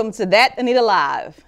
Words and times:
welcome 0.00 0.16
to 0.16 0.24
That 0.24 0.54
Anita 0.56 0.80
Live. 0.80 1.44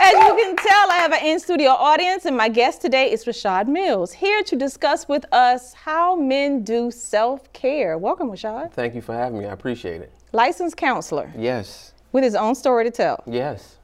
As 0.00 0.12
you 0.12 0.34
can 0.36 0.54
tell, 0.54 0.90
I 0.92 0.98
have 1.00 1.12
an 1.12 1.26
in-studio 1.26 1.70
audience, 1.70 2.24
and 2.24 2.36
my 2.36 2.48
guest 2.48 2.80
today 2.80 3.10
is 3.10 3.24
Rashad 3.24 3.66
Mills, 3.66 4.12
here 4.12 4.44
to 4.44 4.54
discuss 4.54 5.08
with 5.08 5.24
us 5.32 5.74
how 5.74 6.14
men 6.14 6.62
do 6.62 6.92
self-care. 6.92 7.98
Welcome, 7.98 8.30
Rashad. 8.30 8.70
Thank 8.70 8.94
you 8.94 9.02
for 9.02 9.12
having 9.12 9.40
me. 9.40 9.46
I 9.46 9.52
appreciate 9.52 10.00
it. 10.00 10.12
Licensed 10.30 10.76
counselor 10.76 11.32
Yes. 11.36 11.92
with 12.12 12.22
his 12.22 12.36
own 12.36 12.54
story 12.54 12.84
to 12.84 12.92
tell. 12.92 13.24
Yes. 13.26 13.74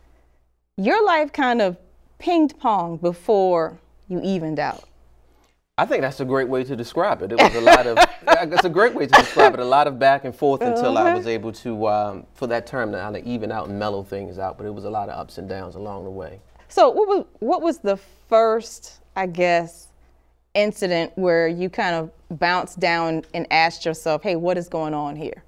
Your 0.76 1.04
life 1.04 1.32
kind 1.32 1.60
of 1.60 1.78
ping-pong 2.20 2.98
before 2.98 3.80
you 4.06 4.20
evened 4.22 4.60
out. 4.60 4.84
I 5.80 5.86
think 5.86 6.02
that's 6.02 6.20
a 6.20 6.26
great 6.26 6.46
way 6.46 6.62
to 6.64 6.76
describe 6.76 7.22
it. 7.22 7.32
It 7.32 7.40
was 7.40 7.54
a 7.54 7.60
lot 7.62 7.86
of, 7.86 7.96
it's 8.52 8.66
a 8.66 8.68
great 8.68 8.94
way 8.94 9.06
to 9.06 9.12
describe 9.14 9.54
it. 9.54 9.60
A 9.60 9.64
lot 9.64 9.86
of 9.86 9.98
back 9.98 10.26
and 10.26 10.36
forth 10.36 10.60
until 10.60 10.98
I 10.98 11.06
Uh-huh. 11.06 11.16
was 11.16 11.26
able 11.26 11.52
to, 11.52 11.88
um, 11.88 12.26
for 12.34 12.46
that 12.48 12.66
term, 12.66 12.92
to 12.92 12.98
kind 12.98 13.16
of 13.16 13.24
even 13.24 13.50
out 13.50 13.66
and 13.70 13.78
mellow 13.78 14.02
things 14.02 14.38
out. 14.38 14.58
But 14.58 14.66
it 14.66 14.74
was 14.74 14.84
a 14.84 14.90
lot 14.90 15.08
of 15.08 15.18
ups 15.18 15.38
and 15.38 15.48
downs 15.48 15.76
along 15.76 16.04
the 16.04 16.10
way. 16.10 16.38
So 16.68 16.90
what 16.90 17.08
was 17.08 17.24
what 17.38 17.62
was 17.62 17.78
the 17.78 17.96
first, 18.28 19.00
I 19.16 19.24
guess, 19.26 19.88
incident 20.52 21.12
where 21.14 21.48
you 21.48 21.70
kind 21.70 21.94
of 21.96 22.10
bounced 22.38 22.78
down 22.78 23.22
and 23.32 23.46
asked 23.50 23.86
yourself, 23.86 24.22
"Hey, 24.22 24.36
what 24.36 24.58
is 24.58 24.68
going 24.68 24.92
on 24.92 25.16
here?" 25.16 25.42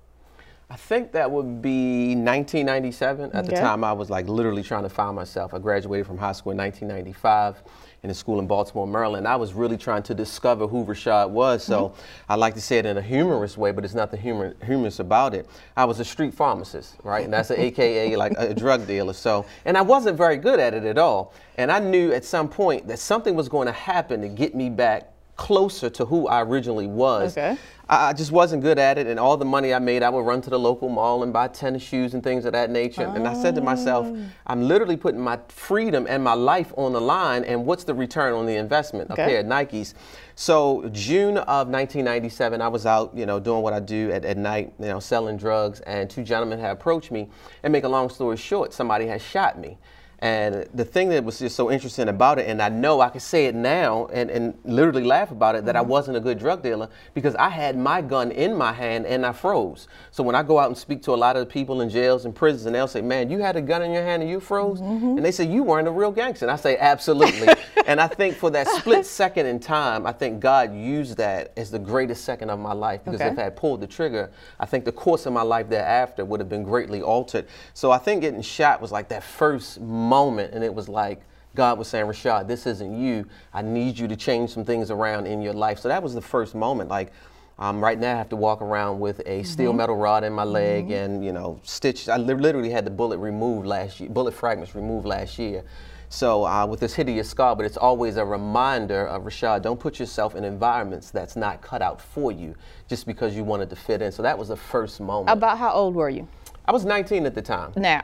I 0.70 0.76
think 0.76 1.12
that 1.12 1.30
would 1.30 1.60
be 1.60 2.14
1997. 2.14 3.32
At 3.34 3.44
the 3.44 3.52
time, 3.52 3.84
I 3.84 3.92
was 3.92 4.08
like 4.08 4.26
literally 4.26 4.62
trying 4.62 4.84
to 4.84 4.88
find 4.88 5.14
myself. 5.14 5.52
I 5.52 5.58
graduated 5.58 6.06
from 6.06 6.16
high 6.16 6.32
school 6.32 6.52
in 6.52 6.56
1995 6.58 7.62
in 8.02 8.10
a 8.10 8.14
school 8.14 8.40
in 8.40 8.48
Baltimore, 8.48 8.86
Maryland. 8.86 9.28
I 9.28 9.36
was 9.36 9.52
really 9.52 9.76
trying 9.76 10.02
to 10.04 10.14
discover 10.14 10.66
who 10.66 10.84
Rashad 10.84 11.30
was. 11.30 11.62
So 11.62 11.82
Mm-hmm. 11.82 12.32
I 12.32 12.34
like 12.36 12.54
to 12.54 12.60
say 12.60 12.78
it 12.78 12.86
in 12.86 12.96
a 12.96 13.02
humorous 13.02 13.56
way, 13.56 13.72
but 13.72 13.84
it's 13.84 13.94
not 13.94 14.10
the 14.10 14.16
humor, 14.16 14.54
humorous 14.64 14.98
about 15.00 15.34
it. 15.34 15.48
I 15.76 15.84
was 15.84 16.00
a 16.00 16.04
street 16.04 16.34
pharmacist, 16.34 16.96
right? 17.02 17.24
And 17.24 17.32
that's 17.32 17.50
an 17.50 17.58
AKA 17.60 18.16
like 18.16 18.32
a 18.38 18.54
drug 18.54 18.86
dealer. 18.86 19.12
So, 19.12 19.44
and 19.64 19.76
I 19.76 19.82
wasn't 19.82 20.16
very 20.16 20.36
good 20.36 20.60
at 20.60 20.74
it 20.74 20.84
at 20.84 20.98
all. 20.98 21.34
And 21.58 21.70
I 21.70 21.78
knew 21.78 22.12
at 22.12 22.24
some 22.24 22.48
point 22.48 22.86
that 22.88 22.98
something 22.98 23.34
was 23.34 23.48
going 23.48 23.66
to 23.66 23.72
happen 23.72 24.20
to 24.22 24.28
get 24.28 24.54
me 24.54 24.70
back 24.70 25.11
closer 25.36 25.90
to 25.90 26.04
who 26.04 26.28
I 26.28 26.42
originally 26.42 26.86
was. 26.86 27.36
Okay. 27.36 27.56
I 27.88 28.14
just 28.14 28.32
wasn't 28.32 28.62
good 28.62 28.78
at 28.78 28.96
it, 28.96 29.06
and 29.06 29.20
all 29.20 29.36
the 29.36 29.44
money 29.44 29.74
I 29.74 29.78
made, 29.78 30.02
I 30.02 30.08
would 30.08 30.24
run 30.24 30.40
to 30.42 30.50
the 30.50 30.58
local 30.58 30.88
mall 30.88 31.22
and 31.22 31.32
buy 31.32 31.48
tennis 31.48 31.82
shoes 31.82 32.14
and 32.14 32.22
things 32.22 32.46
of 32.46 32.52
that 32.52 32.70
nature. 32.70 33.02
And 33.02 33.28
I 33.28 33.34
said 33.34 33.54
to 33.56 33.60
myself, 33.60 34.06
Oh. 34.08 34.24
I'm 34.46 34.66
literally 34.66 34.96
putting 34.96 35.20
my 35.20 35.38
freedom 35.48 36.06
and 36.08 36.24
my 36.24 36.32
life 36.32 36.72
on 36.78 36.94
the 36.94 37.00
line, 37.00 37.44
and 37.44 37.66
what's 37.66 37.84
the 37.84 37.92
return 37.92 38.32
on 38.32 38.46
the 38.46 38.56
investment? 38.56 39.10
Okay. 39.10 39.22
A 39.22 39.26
pair 39.26 39.40
of 39.40 39.46
Nikes. 39.46 39.92
So 40.36 40.88
June 40.92 41.36
of 41.36 41.68
1997, 41.68 42.62
I 42.62 42.68
was 42.68 42.86
out, 42.86 43.14
you 43.14 43.26
know, 43.26 43.38
doing 43.38 43.62
what 43.62 43.74
I 43.74 43.80
do 43.80 44.10
at, 44.10 44.24
at 44.24 44.38
night, 44.38 44.72
you 44.78 44.86
know, 44.86 45.00
selling 45.00 45.36
drugs, 45.36 45.80
and 45.80 46.08
two 46.08 46.22
gentlemen 46.22 46.60
had 46.60 46.70
approached 46.70 47.10
me. 47.10 47.28
And 47.62 47.72
make 47.72 47.84
a 47.84 47.88
long 47.88 48.08
story 48.08 48.38
short, 48.38 48.72
somebody 48.72 49.06
had 49.06 49.20
shot 49.20 49.58
me. 49.58 49.76
And 50.22 50.68
the 50.72 50.84
thing 50.84 51.08
that 51.08 51.24
was 51.24 51.40
just 51.40 51.56
so 51.56 51.68
interesting 51.68 52.08
about 52.08 52.38
it, 52.38 52.48
and 52.48 52.62
I 52.62 52.68
know 52.68 53.00
I 53.00 53.08
can 53.08 53.18
say 53.18 53.46
it 53.46 53.56
now 53.56 54.06
and, 54.12 54.30
and 54.30 54.54
literally 54.62 55.02
laugh 55.02 55.32
about 55.32 55.56
it, 55.56 55.64
that 55.64 55.74
I 55.74 55.80
mm-hmm. 55.80 55.88
wasn't 55.88 56.16
a 56.16 56.20
good 56.20 56.38
drug 56.38 56.62
dealer 56.62 56.88
because 57.12 57.34
I 57.34 57.48
had 57.48 57.76
my 57.76 58.00
gun 58.00 58.30
in 58.30 58.54
my 58.54 58.72
hand 58.72 59.04
and 59.04 59.26
I 59.26 59.32
froze. 59.32 59.88
So 60.12 60.22
when 60.22 60.36
I 60.36 60.44
go 60.44 60.60
out 60.60 60.68
and 60.68 60.78
speak 60.78 61.02
to 61.02 61.10
a 61.12 61.16
lot 61.16 61.34
of 61.34 61.40
the 61.40 61.52
people 61.52 61.80
in 61.80 61.90
jails 61.90 62.24
and 62.24 62.32
prisons, 62.32 62.66
and 62.66 62.74
they'll 62.76 62.86
say, 62.86 63.00
Man, 63.02 63.30
you 63.30 63.40
had 63.40 63.56
a 63.56 63.60
gun 63.60 63.82
in 63.82 63.90
your 63.90 64.04
hand 64.04 64.22
and 64.22 64.30
you 64.30 64.38
froze? 64.38 64.80
Mm-hmm. 64.80 65.16
And 65.16 65.24
they 65.24 65.32
say, 65.32 65.44
You 65.44 65.64
weren't 65.64 65.88
a 65.88 65.90
real 65.90 66.12
gangster. 66.12 66.44
And 66.44 66.52
I 66.52 66.56
say, 66.56 66.78
Absolutely. 66.78 67.48
and 67.88 68.00
I 68.00 68.06
think 68.06 68.36
for 68.36 68.50
that 68.50 68.68
split 68.68 69.04
second 69.04 69.46
in 69.46 69.58
time, 69.58 70.06
I 70.06 70.12
think 70.12 70.38
God 70.38 70.72
used 70.72 71.16
that 71.16 71.52
as 71.56 71.72
the 71.72 71.80
greatest 71.80 72.24
second 72.24 72.48
of 72.48 72.60
my 72.60 72.72
life 72.72 73.04
because 73.04 73.20
Okay. 73.20 73.32
if 73.32 73.38
I 73.40 73.42
had 73.42 73.56
pulled 73.56 73.80
the 73.80 73.88
trigger, 73.88 74.30
I 74.60 74.66
think 74.66 74.84
the 74.84 74.92
course 74.92 75.26
of 75.26 75.32
my 75.32 75.42
life 75.42 75.68
thereafter 75.68 76.24
would 76.24 76.38
have 76.38 76.48
been 76.48 76.62
greatly 76.62 77.02
altered. 77.02 77.46
So 77.74 77.90
I 77.90 77.98
think 77.98 78.20
getting 78.20 78.40
shot 78.40 78.80
was 78.80 78.92
like 78.92 79.08
that 79.08 79.24
first 79.24 79.80
moment, 79.80 80.11
and 80.12 80.62
it 80.62 80.74
was 80.74 80.88
like 80.88 81.22
God 81.54 81.78
was 81.78 81.88
saying, 81.88 82.06
Rashad, 82.06 82.48
this 82.48 82.66
isn't 82.66 82.98
you. 82.98 83.26
I 83.52 83.62
need 83.62 83.98
you 83.98 84.08
to 84.08 84.16
change 84.16 84.50
some 84.50 84.64
things 84.64 84.90
around 84.90 85.26
in 85.26 85.42
your 85.42 85.52
life. 85.52 85.78
So 85.78 85.88
that 85.88 86.02
was 86.02 86.14
the 86.14 86.22
first 86.22 86.54
moment. 86.54 86.88
Like, 86.88 87.12
um, 87.58 87.82
right 87.82 87.98
now, 87.98 88.14
I 88.14 88.18
have 88.18 88.30
to 88.30 88.36
walk 88.36 88.62
around 88.62 89.00
with 89.00 89.20
a 89.26 89.42
steel 89.42 89.72
metal 89.72 89.96
rod 89.96 90.24
in 90.24 90.32
my 90.32 90.44
leg 90.44 90.90
and, 90.90 91.24
you 91.24 91.32
know, 91.32 91.60
stitched. 91.62 92.08
I 92.08 92.16
li- 92.16 92.34
literally 92.34 92.70
had 92.70 92.84
the 92.84 92.90
bullet 92.90 93.18
removed 93.18 93.66
last 93.66 94.00
year, 94.00 94.08
bullet 94.08 94.32
fragments 94.32 94.74
removed 94.74 95.06
last 95.06 95.38
year. 95.38 95.62
So 96.08 96.44
uh, 96.44 96.66
with 96.66 96.80
this 96.80 96.94
hideous 96.94 97.28
scar, 97.28 97.54
but 97.54 97.64
it's 97.64 97.76
always 97.76 98.16
a 98.16 98.24
reminder 98.24 99.06
of 99.06 99.22
Rashad, 99.22 99.62
don't 99.62 99.80
put 99.80 99.98
yourself 99.98 100.34
in 100.34 100.44
environments 100.44 101.10
that's 101.10 101.36
not 101.36 101.62
cut 101.62 101.82
out 101.82 102.00
for 102.00 102.32
you 102.32 102.54
just 102.88 103.06
because 103.06 103.34
you 103.36 103.44
wanted 103.44 103.70
to 103.70 103.76
fit 103.76 104.02
in. 104.02 104.12
So 104.12 104.22
that 104.22 104.36
was 104.36 104.48
the 104.48 104.56
first 104.56 105.00
moment. 105.00 105.30
About 105.30 105.56
how 105.56 105.72
old 105.72 105.94
were 105.94 106.10
you? 106.10 106.26
I 106.66 106.72
was 106.72 106.84
19 106.84 107.26
at 107.26 107.34
the 107.34 107.42
time. 107.42 107.72
Now, 107.76 108.02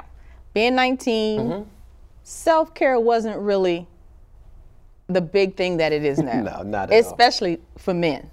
being 0.55 0.75
19, 0.75 1.67
Mm-hmm. 2.29 2.51
self-care 2.51 3.01
wasn't 3.01 3.39
really 3.39 3.87
the 5.09 5.21
big 5.21 5.57
thing 5.57 5.79
that 5.79 5.93
it 5.93 6.05
is 6.05 6.19
now. 6.31 6.43
No, 6.43 6.63
not 6.63 6.91
at 6.91 6.93
all. 6.93 6.99
Especially 7.11 7.59
for 7.79 7.95
men. 7.95 8.31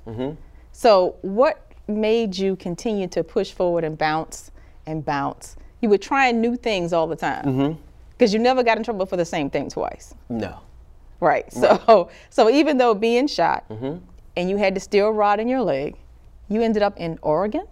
So, 0.71 1.15
what 1.21 1.71
made 1.87 2.37
you 2.37 2.55
continue 2.57 3.07
to 3.07 3.23
push 3.23 3.51
forward 3.51 3.83
and 3.85 3.97
bounce 3.97 4.51
and 4.85 5.05
bounce? 5.05 5.55
You 5.81 5.87
were 5.89 5.97
trying 5.97 6.41
new 6.41 6.57
things 6.57 6.91
all 6.91 7.07
the 7.07 7.15
time. 7.15 7.45
Mm-hmm. 7.45 7.81
Because 8.11 8.33
you 8.33 8.39
never 8.39 8.63
got 8.63 8.77
in 8.77 8.83
trouble 8.83 9.05
for 9.05 9.17
the 9.17 9.25
same 9.25 9.49
thing 9.49 9.69
twice. 9.69 10.13
No. 10.29 10.59
Right. 11.21 11.51
So 11.53 12.09
so 12.29 12.49
even 12.49 12.77
though 12.77 12.93
being 12.93 13.27
shot 13.27 13.67
Mm-hmm. 13.69 13.97
and 14.35 14.49
you 14.49 14.57
had 14.57 14.75
the 14.75 14.79
steel 14.79 15.11
rod 15.11 15.39
in 15.39 15.47
your 15.47 15.61
leg, 15.61 15.95
you 16.49 16.61
ended 16.61 16.83
up 16.83 16.97
in 16.97 17.17
Oregon? 17.21 17.65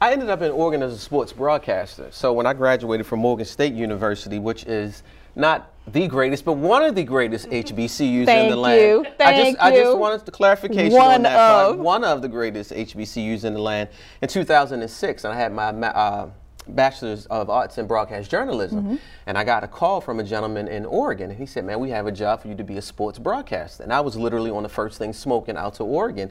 I 0.00 0.12
ended 0.12 0.28
up 0.30 0.42
in 0.42 0.50
Oregon 0.52 0.82
as 0.82 0.92
a 0.92 0.98
sports 0.98 1.32
broadcaster. 1.32 2.08
So 2.12 2.32
when 2.32 2.46
I 2.46 2.52
graduated 2.52 3.06
from 3.06 3.20
Morgan 3.20 3.46
State 3.46 3.72
University, 3.74 4.38
which 4.38 4.64
is 4.64 5.02
not 5.36 5.72
the 5.86 6.08
greatest, 6.08 6.44
but 6.44 6.54
one 6.54 6.82
of 6.82 6.94
the 6.94 7.04
greatest 7.04 7.48
HBCUs 7.48 8.26
in 8.26 8.50
the 8.50 8.56
land. 8.56 8.80
you. 8.80 9.00
I 9.06 9.10
Thank 9.10 9.56
just, 9.56 9.64
I 9.64 9.70
just 9.70 9.90
you. 9.92 9.96
wanted 9.96 10.24
the 10.24 10.32
clarification 10.32 10.98
One 10.98 11.14
on 11.14 11.22
that 11.22 11.36
part. 11.36 11.70
of. 11.74 11.78
One 11.78 12.02
of 12.02 12.22
the 12.22 12.28
greatest 12.28 12.72
HBCUs 12.72 13.44
in 13.44 13.54
the 13.54 13.60
land. 13.60 13.88
In 14.20 14.28
2006, 14.28 15.24
and 15.24 15.32
I 15.32 15.36
had 15.36 15.52
my 15.52 15.66
uh, 15.68 16.30
bachelor's 16.68 17.26
of 17.26 17.48
arts 17.50 17.78
in 17.78 17.86
broadcast 17.86 18.30
journalism, 18.30 18.82
Mm-hmm. 18.84 18.96
and 19.26 19.38
I 19.38 19.44
got 19.44 19.64
a 19.64 19.68
call 19.68 20.00
from 20.00 20.20
a 20.20 20.24
gentleman 20.24 20.68
in 20.68 20.84
Oregon, 20.84 21.30
and 21.30 21.38
he 21.38 21.46
said, 21.46 21.64
"Man, 21.64 21.80
we 21.80 21.90
have 21.90 22.06
a 22.06 22.12
job 22.12 22.42
for 22.42 22.48
you 22.48 22.54
to 22.56 22.64
be 22.64 22.76
a 22.76 22.82
sports 22.82 23.18
broadcaster." 23.18 23.82
And 23.82 23.92
I 23.92 24.00
was 24.00 24.16
literally 24.16 24.50
on 24.50 24.62
the 24.62 24.68
first 24.68 24.98
thing 24.98 25.12
smoking 25.12 25.56
out 25.56 25.74
to 25.74 25.84
Oregon. 25.84 26.30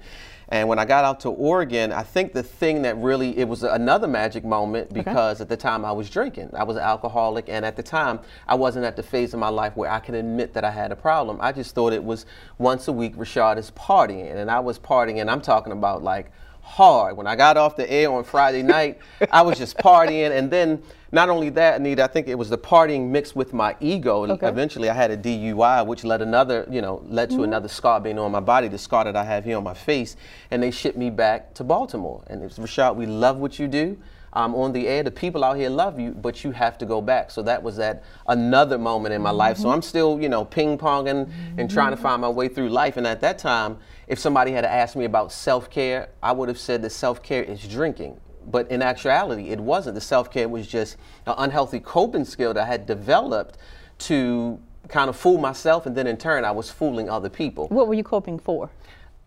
And 0.50 0.70
when 0.70 0.78
I 0.78 0.86
got 0.86 1.04
out 1.06 1.22
to 1.22 1.30
Oregon, 1.30 1.92
I 1.92 2.04
think 2.04 2.34
the 2.34 2.44
thing 2.44 2.84
that 2.84 2.96
really 2.98 3.36
it 3.36 3.48
was 3.48 3.64
another 3.64 4.08
magic 4.08 4.46
moment 4.46 4.94
because 4.94 5.42
at 5.42 5.50
the 5.50 5.58
time 5.58 5.84
I 5.84 5.92
was 5.92 6.08
drinking. 6.08 6.52
I 6.56 6.64
was 6.64 6.76
an 6.78 6.84
alcoholic 6.84 7.50
and 7.50 7.66
at 7.66 7.76
the 7.76 7.82
time 7.82 8.20
I 8.48 8.54
wasn't 8.54 8.86
at 8.86 8.96
the 8.96 9.02
phase 9.02 9.34
of 9.34 9.40
my 9.40 9.50
life 9.50 9.76
where 9.76 9.90
I 9.90 10.00
can 10.00 10.14
admit 10.14 10.54
that 10.54 10.64
I 10.64 10.70
had 10.70 10.92
a 10.92 10.96
problem. 10.96 11.40
I 11.42 11.52
just 11.52 11.74
thought 11.74 11.94
it 11.94 12.04
was 12.04 12.28
once 12.60 12.88
a 12.88 12.92
week 12.92 13.16
Rashad 13.16 13.58
is 13.58 13.72
partying 13.72 14.36
and 14.36 14.52
I 14.52 14.60
was 14.60 14.78
partying 14.78 15.20
and 15.20 15.32
I'm 15.32 15.42
talking 15.42 15.74
about 15.74 16.04
like 16.04 16.32
hard. 16.66 17.16
When 17.16 17.28
I 17.28 17.36
got 17.36 17.58
off 17.58 17.76
the 17.76 17.90
air 17.90 18.12
on 18.12 18.24
Friday 18.24 18.64
night, 18.64 19.00
I 19.32 19.42
was 19.44 19.58
just 19.58 19.78
partying 19.78 20.32
and 20.32 20.50
then 20.50 20.82
not 21.12 21.30
only 21.30 21.50
that, 21.52 21.80
Anita, 21.80 22.04
I 22.04 22.08
think 22.08 22.28
it 22.28 22.38
was 22.38 22.50
the 22.50 22.58
partying 22.58 23.08
mixed 23.10 23.36
with 23.38 23.54
my 23.54 23.78
ego. 23.80 24.24
And 24.24 24.34
Okay. 24.34 24.48
Eventually, 24.50 24.90
I 24.90 24.94
had 24.94 25.12
a 25.12 25.18
DUI, 25.18 25.86
which 25.86 26.04
led 26.04 26.22
another, 26.22 26.68
you 26.70 26.82
know, 26.82 27.02
led 27.08 27.30
to 27.30 27.44
another 27.44 27.70
scar 27.70 28.02
being 28.02 28.20
on 28.20 28.32
my 28.34 28.42
body, 28.42 28.68
the 28.68 28.78
scar 28.78 29.06
that 29.06 29.16
I 29.16 29.24
have 29.24 29.46
here 29.46 29.56
on 29.56 29.64
my 29.64 29.74
face, 29.76 30.18
and 30.52 30.62
they 30.62 30.72
shipped 30.72 30.98
me 30.98 31.10
back 31.10 31.54
to 31.54 31.64
Baltimore. 31.64 32.22
And 32.28 32.44
it's 32.44 32.58
Rashad, 32.60 32.96
we 32.98 33.06
love 33.06 33.38
what 33.38 33.60
you 33.60 33.68
do. 33.70 33.98
Um, 34.34 34.54
on 34.56 34.74
the 34.74 34.90
air, 34.90 35.02
the 35.04 35.12
people 35.12 35.46
out 35.46 35.56
here 35.56 35.70
love 35.70 35.98
you, 35.98 36.12
but 36.12 36.44
you 36.44 36.52
have 36.52 36.78
to 36.80 36.86
go 36.86 37.00
back. 37.02 37.32
So 37.32 37.42
that 37.44 37.64
was 37.64 37.78
that 37.78 38.04
another 38.28 38.78
moment 38.78 39.14
in 39.16 39.22
my 39.22 39.32
life. 39.32 39.56
So 39.56 39.70
I'm 39.70 39.82
still, 39.82 40.20
you 40.20 40.28
know, 40.28 40.44
ping 40.44 40.78
ponging 40.78 41.32
and 41.58 41.72
trying 41.72 41.92
to 41.92 41.98
find 41.98 42.22
my 42.22 42.28
way 42.28 42.50
through 42.50 42.68
life. 42.68 42.98
And 42.98 43.08
at 43.08 43.22
that 43.22 43.38
time, 43.40 43.78
if 44.08 44.20
somebody 44.20 44.52
had 44.52 44.66
asked 44.66 44.96
me 44.96 45.06
about 45.06 45.32
self 45.32 45.70
care, 45.70 46.10
I 46.22 46.32
would 46.32 46.50
have 46.50 46.60
said 46.60 46.82
that 46.84 46.92
self 46.92 47.24
care 47.24 47.44
is 47.44 47.68
drinking. 47.68 48.20
But 48.48 48.70
in 48.70 48.82
actuality, 48.82 49.50
it 49.50 49.60
wasn't. 49.60 49.96
The 49.96 50.02
self 50.02 50.32
care 50.32 50.48
was 50.48 50.68
just 50.68 50.98
an 51.26 51.36
unhealthy 51.38 51.80
coping 51.80 52.26
skill 52.26 52.54
that 52.54 52.64
I 52.64 52.68
had 52.68 52.86
developed 52.86 53.58
to 53.98 54.60
kind 54.88 55.10
of 55.10 55.16
fool 55.16 55.40
myself, 55.40 55.86
and 55.86 55.96
then 55.96 56.08
in 56.08 56.18
turn, 56.18 56.46
I 56.46 56.52
was 56.52 56.70
fooling 56.70 57.10
other 57.10 57.30
people. 57.30 57.68
What 57.70 57.88
were 57.88 57.96
you 57.96 58.04
coping 58.04 58.38
for? 58.38 58.70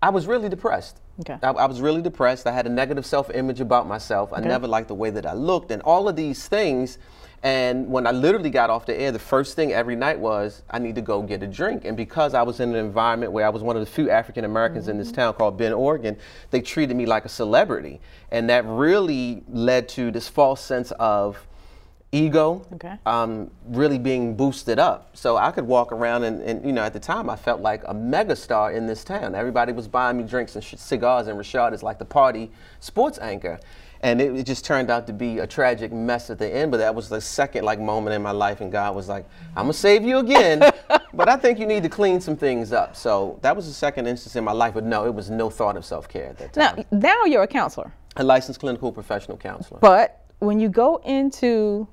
I 0.01 0.11
was 0.11 0.27
really 0.27 0.49
depressed. 0.49 1.01
Okay. 1.21 1.39
I, 1.43 1.51
I 1.51 1.67
was 1.67 1.81
really 1.81 2.03
depressed. 2.03 2.47
I 2.47 2.53
had 2.53 2.67
a 2.67 2.71
negative 2.71 3.05
self 3.05 3.31
image 3.31 3.61
about 3.61 3.89
myself. 3.89 4.33
Okay. 4.33 4.43
I 4.43 4.47
never 4.47 4.69
liked 4.69 4.89
the 4.89 4.95
way 4.95 5.11
that 5.11 5.27
I 5.27 5.33
looked, 5.33 5.71
and 5.71 5.83
all 5.83 6.09
of 6.09 6.17
these 6.17 6.47
things. 6.47 6.99
And 7.43 7.89
when 7.89 8.07
I 8.07 8.11
literally 8.11 8.51
got 8.51 8.69
off 8.69 8.87
the 8.87 9.01
air, 9.01 9.13
the 9.13 9.19
first 9.19 9.55
thing 9.55 9.73
every 9.73 9.95
night 9.95 10.19
was, 10.19 10.63
I 10.71 10.79
need 10.79 10.97
to 10.97 11.01
go 11.01 11.23
get 11.23 11.43
a 11.43 11.47
drink. 11.47 11.85
And 11.85 11.97
because 11.97 12.35
I 12.35 12.43
was 12.43 12.59
in 12.59 12.71
an 12.71 12.77
environment 12.77 13.31
where 13.31 13.47
I 13.47 13.49
was 13.49 13.63
one 13.63 13.77
of 13.77 13.85
the 13.85 13.91
few 13.91 14.11
African 14.11 14.45
Americans 14.45 14.89
in 14.89 14.99
this 14.99 15.13
town 15.13 15.35
called 15.35 15.57
Bend, 15.57 15.75
Oregon, 15.75 16.17
they 16.51 16.61
treated 16.61 16.97
me 16.97 17.07
like 17.07 17.25
a 17.25 17.29
celebrity. 17.29 18.01
And 18.33 18.51
that 18.51 18.65
really 18.67 19.45
led 19.49 19.89
to 19.91 20.11
this 20.11 20.29
false 20.29 20.61
sense 20.61 20.91
of 20.99 21.47
ego 22.11 22.67
Okay. 22.75 22.95
um, 23.07 23.51
really 23.69 23.99
being 23.99 24.35
boosted 24.35 24.79
up. 24.79 25.11
So 25.15 25.37
I 25.37 25.51
could 25.51 25.67
walk 25.67 25.93
around 25.93 26.25
and, 26.25 26.43
and, 26.43 26.65
you 26.65 26.73
know, 26.73 26.83
at 26.83 26.93
the 26.93 27.01
time 27.01 27.29
I 27.29 27.37
felt 27.37 27.61
like 27.61 27.83
a 27.85 27.95
megastar 27.95 28.75
in 28.75 28.87
this 28.87 29.05
town. 29.05 29.35
Everybody 29.35 29.73
was 29.73 29.87
buying 29.87 30.17
me 30.17 30.25
drinks 30.25 30.55
and 30.55 30.65
sh- 30.65 30.75
cigars, 30.77 31.29
and 31.29 31.39
Rashad 31.39 31.75
is 31.75 31.83
like 31.83 31.99
the 31.99 32.05
party 32.07 32.51
sports 32.81 33.19
anchor. 33.19 33.61
And 34.01 34.21
it, 34.21 34.35
it, 34.35 34.47
just 34.47 34.65
turned 34.65 34.91
out 34.91 35.07
to 35.07 35.13
be 35.13 35.39
a 35.39 35.47
tragic 35.47 35.93
mess 35.93 36.31
at 36.31 36.39
the 36.39 36.49
end. 36.49 36.71
But 36.71 36.79
that 36.79 36.95
was 36.95 37.09
the 37.09 37.21
second 37.21 37.65
like 37.65 37.81
moment 37.81 38.15
in 38.15 38.23
my 38.23 38.31
life, 38.31 38.61
and 38.61 38.71
God 38.71 38.95
was 38.95 39.09
like, 39.09 39.27
"I'm 39.57 39.65
gonna 39.65 39.73
save 39.73 40.05
you 40.05 40.19
again, 40.19 40.61
but 41.15 41.29
I 41.29 41.37
think 41.37 41.59
you 41.59 41.67
need 41.67 41.83
to 41.83 41.89
clean 41.89 42.21
some 42.21 42.37
things 42.37 42.73
up." 42.73 42.97
So 42.97 43.39
that 43.43 43.55
was 43.55 43.67
the 43.67 43.75
second 43.75 44.07
instance 44.07 44.37
in 44.37 44.45
my 44.45 44.53
life. 44.53 44.75
But 44.75 44.85
no, 44.85 45.07
it 45.07 45.15
was 45.15 45.31
no 45.31 45.51
thought 45.51 45.77
of 45.77 45.85
self 45.85 46.09
care 46.09 46.27
at 46.27 46.39
that 46.39 46.53
time. 46.53 46.85
Now, 46.91 46.99
now 46.99 47.25
you're 47.25 47.43
a 47.43 47.49
counselor, 47.49 47.93
a 48.17 48.25
licensed 48.25 48.61
clinical 48.61 48.93
professional 48.93 49.37
counselor. 49.37 49.81
But 49.81 50.25
when 50.39 50.61
you 50.61 50.69
go 50.69 50.97
into 51.05 51.89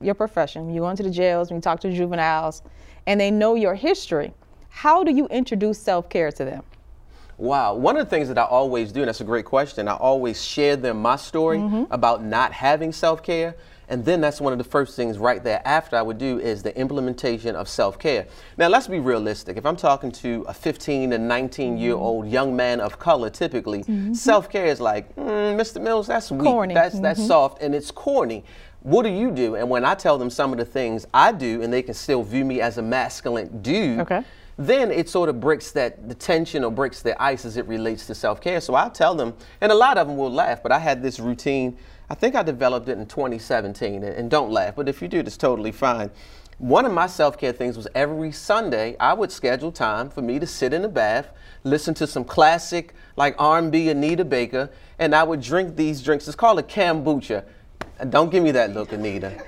your 0.00 0.14
profession, 0.14 0.72
you 0.72 0.80
go 0.80 0.90
into 0.90 1.02
the 1.02 1.10
jails, 1.10 1.50
when 1.50 1.56
you 1.56 1.62
talk 1.62 1.80
to 1.80 1.92
juveniles, 1.92 2.62
and 3.06 3.20
they 3.20 3.30
know 3.30 3.54
your 3.54 3.74
history, 3.74 4.32
how 4.68 5.02
do 5.02 5.12
you 5.12 5.26
introduce 5.28 5.78
self 5.78 6.08
care 6.08 6.30
to 6.30 6.44
them? 6.44 6.62
Wow. 7.38 7.74
One 7.74 7.96
of 7.96 8.04
the 8.04 8.10
things 8.10 8.28
that 8.28 8.36
I 8.36 8.42
always 8.42 8.90
do, 8.90 9.00
and 9.00 9.08
that's 9.08 9.20
a 9.20 9.24
great 9.24 9.44
question, 9.44 9.86
I 9.86 9.94
always 9.94 10.44
share 10.44 10.76
them 10.76 11.00
my 11.00 11.16
story 11.16 11.58
mm-hmm. 11.58 11.84
about 11.92 12.22
not 12.22 12.52
having 12.52 12.92
self 12.92 13.22
care. 13.22 13.56
And 13.90 14.04
then 14.04 14.20
that's 14.20 14.38
one 14.38 14.52
of 14.52 14.58
the 14.58 14.64
first 14.64 14.96
things 14.96 15.16
right 15.16 15.42
there 15.42 15.62
after 15.64 15.96
I 15.96 16.02
would 16.02 16.18
do 16.18 16.38
is 16.38 16.62
the 16.62 16.76
implementation 16.78 17.56
of 17.56 17.68
self 17.68 17.98
care. 17.98 18.26
Now, 18.58 18.68
let's 18.68 18.86
be 18.86 18.98
realistic. 18.98 19.56
If 19.56 19.64
I'm 19.64 19.76
talking 19.76 20.12
to 20.12 20.44
a 20.46 20.52
15 20.52 21.10
to 21.10 21.18
19 21.18 21.78
year 21.78 21.94
old 21.94 22.24
mm-hmm. 22.24 22.34
young 22.34 22.56
man 22.56 22.80
of 22.80 22.98
color, 22.98 23.30
typically, 23.30 23.80
mm-hmm. 23.80 24.12
self 24.12 24.50
care 24.50 24.66
is 24.66 24.80
like, 24.80 25.14
mm, 25.16 25.56
Mr. 25.56 25.80
Mills, 25.80 26.08
that's 26.08 26.30
weak. 26.30 26.42
Corny. 26.42 26.74
That's, 26.74 26.98
that's 26.98 27.24
soft 27.24 27.62
and 27.62 27.74
it's 27.74 27.90
corny. 27.90 28.44
What 28.82 29.04
do 29.04 29.08
you 29.08 29.30
do? 29.30 29.54
And 29.54 29.70
when 29.70 29.84
I 29.84 29.94
tell 29.94 30.18
them 30.18 30.30
some 30.30 30.52
of 30.52 30.58
the 30.58 30.64
things 30.64 31.06
I 31.14 31.32
do, 31.32 31.62
and 31.62 31.72
they 31.72 31.82
can 31.82 31.94
still 31.94 32.22
view 32.22 32.44
me 32.44 32.60
as 32.60 32.78
a 32.78 32.82
masculine 32.82 33.62
dude. 33.62 34.00
Okay 34.00 34.22
then 34.58 34.90
it 34.90 35.08
sort 35.08 35.28
of 35.28 35.38
breaks 35.38 35.70
that 35.70 36.08
the 36.08 36.14
tension 36.14 36.64
or 36.64 36.72
breaks 36.72 37.00
the 37.00 37.20
ice 37.22 37.44
as 37.44 37.56
it 37.56 37.66
relates 37.68 38.06
to 38.08 38.14
self-care. 38.14 38.60
So 38.60 38.74
I'll 38.74 38.90
tell 38.90 39.14
them, 39.14 39.34
and 39.60 39.70
a 39.70 39.74
lot 39.74 39.96
of 39.96 40.08
them 40.08 40.16
will 40.16 40.32
laugh, 40.32 40.64
but 40.64 40.72
I 40.72 40.80
had 40.80 41.00
this 41.00 41.20
routine. 41.20 41.78
I 42.10 42.14
think 42.14 42.34
I 42.34 42.42
developed 42.42 42.88
it 42.88 42.98
in 42.98 43.06
2017, 43.06 44.02
and 44.02 44.28
don't 44.28 44.50
laugh, 44.50 44.74
but 44.74 44.88
if 44.88 45.00
you 45.00 45.06
do, 45.06 45.20
it's 45.20 45.36
totally 45.36 45.70
fine. 45.70 46.10
One 46.58 46.84
of 46.84 46.92
my 46.92 47.06
self-care 47.06 47.52
things 47.52 47.76
was 47.76 47.86
every 47.94 48.32
Sunday 48.32 48.96
I 48.98 49.12
would 49.12 49.30
schedule 49.30 49.70
time 49.70 50.10
for 50.10 50.22
me 50.22 50.40
to 50.40 50.46
sit 50.46 50.72
in 50.72 50.82
the 50.82 50.88
bath, 50.88 51.30
listen 51.62 51.94
to 51.94 52.06
some 52.08 52.24
classic 52.24 52.94
like 53.16 53.36
R&B 53.38 53.90
Anita 53.90 54.24
Baker, 54.24 54.70
and 54.98 55.14
I 55.14 55.22
would 55.22 55.40
drink 55.40 55.76
these 55.76 56.02
drinks. 56.02 56.26
It's 56.26 56.34
called 56.34 56.58
a 56.58 56.64
kombucha. 56.64 57.44
Don't 58.10 58.30
give 58.30 58.42
me 58.42 58.50
that 58.50 58.74
look, 58.74 58.90
Anita 58.90 59.40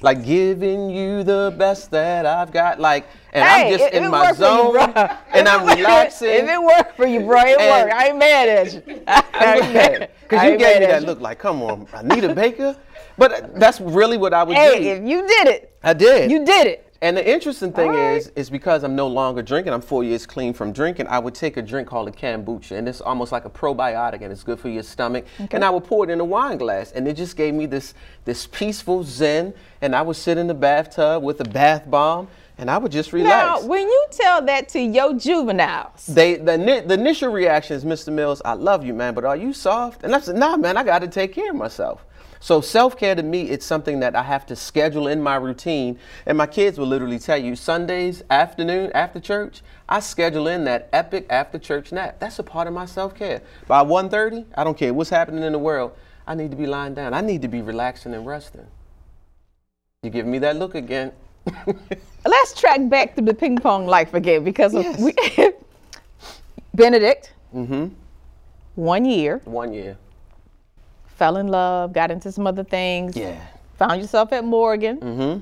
like 0.00 0.24
giving 0.24 0.90
you 0.90 1.22
the 1.22 1.54
best 1.58 1.90
that 1.90 2.26
I've 2.26 2.52
got. 2.52 2.80
Like, 2.80 3.06
and 3.32 3.44
hey, 3.44 3.72
I'm 3.72 3.78
just 3.78 3.92
in 3.94 4.10
my 4.10 4.32
zone 4.32 4.74
you, 4.74 4.80
and 4.80 5.48
I'm 5.48 5.66
relaxing. 5.66 6.28
If 6.28 6.48
it 6.48 6.62
worked 6.62 6.96
for 6.96 7.06
you, 7.06 7.20
bro, 7.20 7.40
it 7.44 7.58
worked. 7.58 7.92
I 7.92 8.08
ain't 8.08 8.18
mad 8.18 8.48
at 8.48 8.74
you. 8.74 9.02
I 9.08 9.60
ain't 9.60 9.72
mad. 9.72 10.10
Because 10.22 10.44
you 10.44 10.58
gave 10.58 10.80
me 10.80 10.86
that 10.86 11.04
look 11.04 11.20
like, 11.20 11.38
come 11.38 11.62
on, 11.62 11.86
Anita 11.92 12.34
Baker. 12.34 12.76
But 13.16 13.58
that's 13.58 13.80
really 13.80 14.16
what 14.16 14.32
I 14.32 14.44
would 14.44 14.56
hey, 14.56 14.78
do. 14.78 14.82
Hey, 14.84 14.90
if 14.90 15.04
you 15.04 15.26
did 15.26 15.48
it. 15.48 15.72
I 15.82 15.92
did. 15.92 16.30
You 16.30 16.44
did 16.44 16.66
it. 16.68 16.87
And 17.00 17.16
the 17.16 17.28
interesting 17.28 17.72
thing 17.72 17.92
right. 17.92 18.16
is, 18.16 18.32
is 18.34 18.50
because 18.50 18.82
I'm 18.82 18.96
no 18.96 19.06
longer 19.06 19.40
drinking, 19.40 19.72
I'm 19.72 19.80
four 19.80 20.02
years 20.02 20.26
clean 20.26 20.52
from 20.52 20.72
drinking, 20.72 21.06
I 21.06 21.20
would 21.20 21.34
take 21.34 21.56
a 21.56 21.62
drink 21.62 21.86
called 21.86 22.08
a 22.08 22.10
kombucha, 22.10 22.72
and 22.72 22.88
it's 22.88 23.00
almost 23.00 23.30
like 23.30 23.44
a 23.44 23.50
probiotic, 23.50 24.20
and 24.22 24.32
it's 24.32 24.42
good 24.42 24.58
for 24.58 24.68
your 24.68 24.82
stomach. 24.82 25.24
Okay. 25.40 25.54
And 25.54 25.64
I 25.64 25.70
would 25.70 25.84
pour 25.84 26.04
it 26.04 26.10
in 26.10 26.18
a 26.18 26.24
wine 26.24 26.58
glass, 26.58 26.90
and 26.90 27.06
it 27.06 27.14
just 27.14 27.36
gave 27.36 27.54
me 27.54 27.66
this 27.66 27.94
this 28.24 28.48
peaceful 28.48 29.04
zen. 29.04 29.54
And 29.80 29.94
I 29.94 30.02
would 30.02 30.16
sit 30.16 30.38
in 30.38 30.48
the 30.48 30.54
bathtub 30.54 31.22
with 31.22 31.40
a 31.40 31.44
bath 31.44 31.88
bomb, 31.88 32.26
and 32.58 32.68
I 32.68 32.78
would 32.78 32.90
just 32.90 33.12
relax. 33.12 33.62
Now, 33.62 33.68
when 33.68 33.86
you 33.86 34.06
tell 34.10 34.44
that 34.46 34.68
to 34.70 34.80
your 34.80 35.14
juveniles, 35.14 36.06
they 36.06 36.34
the, 36.34 36.82
the 36.84 36.94
initial 36.94 37.30
reaction 37.30 37.76
is, 37.76 37.84
Mr. 37.84 38.12
Mills, 38.12 38.42
I 38.44 38.54
love 38.54 38.84
you, 38.84 38.92
man, 38.92 39.14
but 39.14 39.24
are 39.24 39.36
you 39.36 39.52
soft? 39.52 40.02
And 40.02 40.16
I 40.16 40.20
said, 40.20 40.34
Nah, 40.34 40.56
man, 40.56 40.76
I 40.76 40.82
got 40.82 40.98
to 41.00 41.08
take 41.08 41.32
care 41.32 41.50
of 41.50 41.56
myself. 41.56 42.04
So 42.40 42.60
self 42.60 42.96
care 42.96 43.14
to 43.14 43.22
me, 43.22 43.50
it's 43.50 43.66
something 43.66 44.00
that 44.00 44.14
I 44.14 44.22
have 44.22 44.46
to 44.46 44.56
schedule 44.56 45.08
in 45.08 45.22
my 45.22 45.36
routine. 45.36 45.98
And 46.26 46.38
my 46.38 46.46
kids 46.46 46.78
will 46.78 46.86
literally 46.86 47.18
tell 47.18 47.38
you 47.38 47.56
Sundays 47.56 48.22
afternoon 48.30 48.90
after 48.94 49.20
church, 49.20 49.62
I 49.88 50.00
schedule 50.00 50.46
in 50.46 50.64
that 50.64 50.88
epic 50.92 51.26
after 51.30 51.58
church 51.58 51.92
nap. 51.92 52.20
That's 52.20 52.38
a 52.38 52.42
part 52.42 52.68
of 52.68 52.74
my 52.74 52.86
self 52.86 53.14
care. 53.14 53.42
By 53.66 53.82
1:30, 53.82 54.46
I 54.56 54.64
don't 54.64 54.76
care 54.76 54.94
what's 54.94 55.10
happening 55.10 55.42
in 55.42 55.52
the 55.52 55.58
world. 55.58 55.92
I 56.26 56.34
need 56.34 56.50
to 56.50 56.56
be 56.56 56.66
lying 56.66 56.94
down. 56.94 57.14
I 57.14 57.22
need 57.22 57.42
to 57.42 57.48
be 57.48 57.62
relaxing 57.62 58.14
and 58.14 58.26
resting. 58.26 58.66
You 60.02 60.10
give 60.10 60.26
me 60.26 60.38
that 60.40 60.56
look 60.56 60.74
again. 60.74 61.12
Let's 62.26 62.52
track 62.60 62.88
back 62.88 63.14
through 63.14 63.24
the 63.24 63.34
ping 63.34 63.56
pong 63.56 63.86
life 63.86 64.12
again 64.12 64.44
because 64.44 64.74
yes. 64.74 65.00
we, 65.00 65.14
Benedict. 66.74 67.32
Mm-hmm. 67.54 67.86
One 68.74 69.04
year. 69.06 69.40
One 69.44 69.72
year 69.72 69.96
fell 71.18 71.36
in 71.36 71.48
love, 71.48 71.92
got 71.92 72.10
into 72.10 72.30
some 72.30 72.46
other 72.46 72.64
things. 72.64 73.16
Yeah. 73.16 73.38
Found 73.76 74.00
yourself 74.00 74.32
at 74.32 74.44
Morgan. 74.44 74.98
Mm-hmm. 74.98 75.40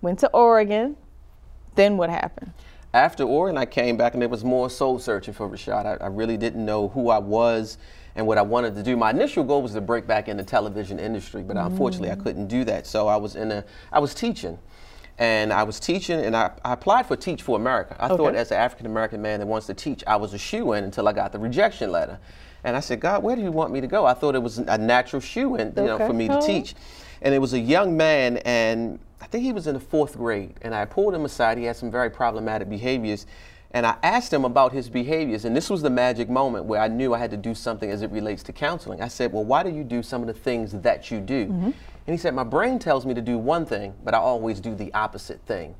Went 0.00 0.18
to 0.20 0.30
Oregon. 0.30 0.96
Then 1.74 1.96
what 1.98 2.10
happened? 2.10 2.52
After 2.94 3.24
Oregon, 3.24 3.56
I 3.56 3.66
came 3.66 3.96
back 3.96 4.14
and 4.14 4.22
it 4.22 4.30
was 4.30 4.42
more 4.42 4.68
soul 4.68 4.98
searching 4.98 5.32
for 5.34 5.48
Rashad. 5.48 5.86
I, 5.86 6.04
I 6.04 6.08
really 6.08 6.36
didn't 6.36 6.64
know 6.64 6.88
who 6.88 7.10
I 7.10 7.18
was 7.18 7.78
and 8.14 8.26
what 8.26 8.36
I 8.36 8.42
wanted 8.42 8.74
to 8.74 8.82
do. 8.82 8.96
My 8.96 9.10
initial 9.10 9.44
goal 9.44 9.62
was 9.62 9.72
to 9.72 9.80
break 9.80 10.06
back 10.06 10.28
in 10.28 10.36
the 10.36 10.42
television 10.42 10.98
industry, 10.98 11.42
but 11.42 11.56
mm. 11.56 11.66
unfortunately 11.66 12.10
I 12.10 12.16
couldn't 12.16 12.48
do 12.48 12.64
that. 12.64 12.86
So 12.86 13.06
I 13.06 13.16
was 13.16 13.36
in 13.36 13.52
a, 13.52 13.64
I 13.92 14.00
was 14.00 14.14
teaching. 14.14 14.58
And 15.18 15.52
I 15.52 15.62
was 15.62 15.78
teaching, 15.78 16.20
and 16.20 16.34
I, 16.34 16.50
I 16.64 16.72
applied 16.72 17.06
for 17.06 17.16
Teach 17.16 17.42
for 17.42 17.56
America. 17.56 17.94
I 18.00 18.06
okay. 18.06 18.16
thought, 18.16 18.34
as 18.34 18.50
an 18.50 18.56
African 18.56 18.86
American 18.86 19.20
man 19.20 19.40
that 19.40 19.46
wants 19.46 19.66
to 19.66 19.74
teach, 19.74 20.02
I 20.06 20.16
was 20.16 20.32
a 20.32 20.38
shoe 20.38 20.72
in 20.72 20.84
until 20.84 21.06
I 21.06 21.12
got 21.12 21.32
the 21.32 21.38
rejection 21.38 21.92
letter. 21.92 22.18
And 22.64 22.76
I 22.76 22.80
said, 22.80 23.00
God, 23.00 23.22
where 23.22 23.34
do 23.34 23.42
you 23.42 23.50
want 23.50 23.72
me 23.72 23.80
to 23.80 23.86
go? 23.86 24.06
I 24.06 24.14
thought 24.14 24.34
it 24.34 24.42
was 24.42 24.58
a 24.58 24.78
natural 24.78 25.20
shoe 25.20 25.56
in, 25.56 25.72
you 25.76 25.82
okay. 25.82 25.86
know, 25.86 25.98
for 25.98 26.12
me 26.12 26.28
to 26.28 26.40
teach. 26.40 26.74
And 27.20 27.34
it 27.34 27.38
was 27.38 27.52
a 27.54 27.58
young 27.58 27.96
man, 27.96 28.38
and 28.38 28.98
I 29.20 29.26
think 29.26 29.44
he 29.44 29.52
was 29.52 29.66
in 29.66 29.74
the 29.74 29.80
fourth 29.80 30.16
grade. 30.16 30.54
And 30.62 30.74
I 30.74 30.84
pulled 30.84 31.14
him 31.14 31.24
aside. 31.24 31.58
He 31.58 31.64
had 31.64 31.76
some 31.76 31.90
very 31.90 32.10
problematic 32.10 32.68
behaviors. 32.68 33.26
And 33.70 33.86
I 33.86 33.96
asked 34.02 34.32
him 34.32 34.44
about 34.44 34.72
his 34.72 34.88
behaviors. 34.88 35.44
And 35.44 35.56
this 35.56 35.70
was 35.70 35.82
the 35.82 35.90
magic 35.90 36.28
moment 36.28 36.66
where 36.66 36.80
I 36.80 36.88
knew 36.88 37.14
I 37.14 37.18
had 37.18 37.30
to 37.30 37.36
do 37.36 37.54
something 37.54 37.90
as 37.90 38.02
it 38.02 38.10
relates 38.10 38.42
to 38.44 38.52
counseling. 38.52 39.00
I 39.00 39.08
said, 39.08 39.32
Well, 39.32 39.44
why 39.44 39.62
do 39.62 39.70
you 39.70 39.82
do 39.82 40.02
some 40.02 40.20
of 40.20 40.26
the 40.26 40.34
things 40.34 40.72
that 40.72 41.10
you 41.10 41.20
do? 41.20 41.46
Mm-hmm. 41.46 41.64
And 41.64 41.74
he 42.06 42.16
said, 42.16 42.34
My 42.34 42.44
brain 42.44 42.78
tells 42.78 43.06
me 43.06 43.14
to 43.14 43.22
do 43.22 43.38
one 43.38 43.64
thing, 43.64 43.94
but 44.04 44.14
I 44.14 44.18
always 44.18 44.60
do 44.60 44.74
the 44.74 44.92
opposite 44.92 45.40
thing. 45.46 45.74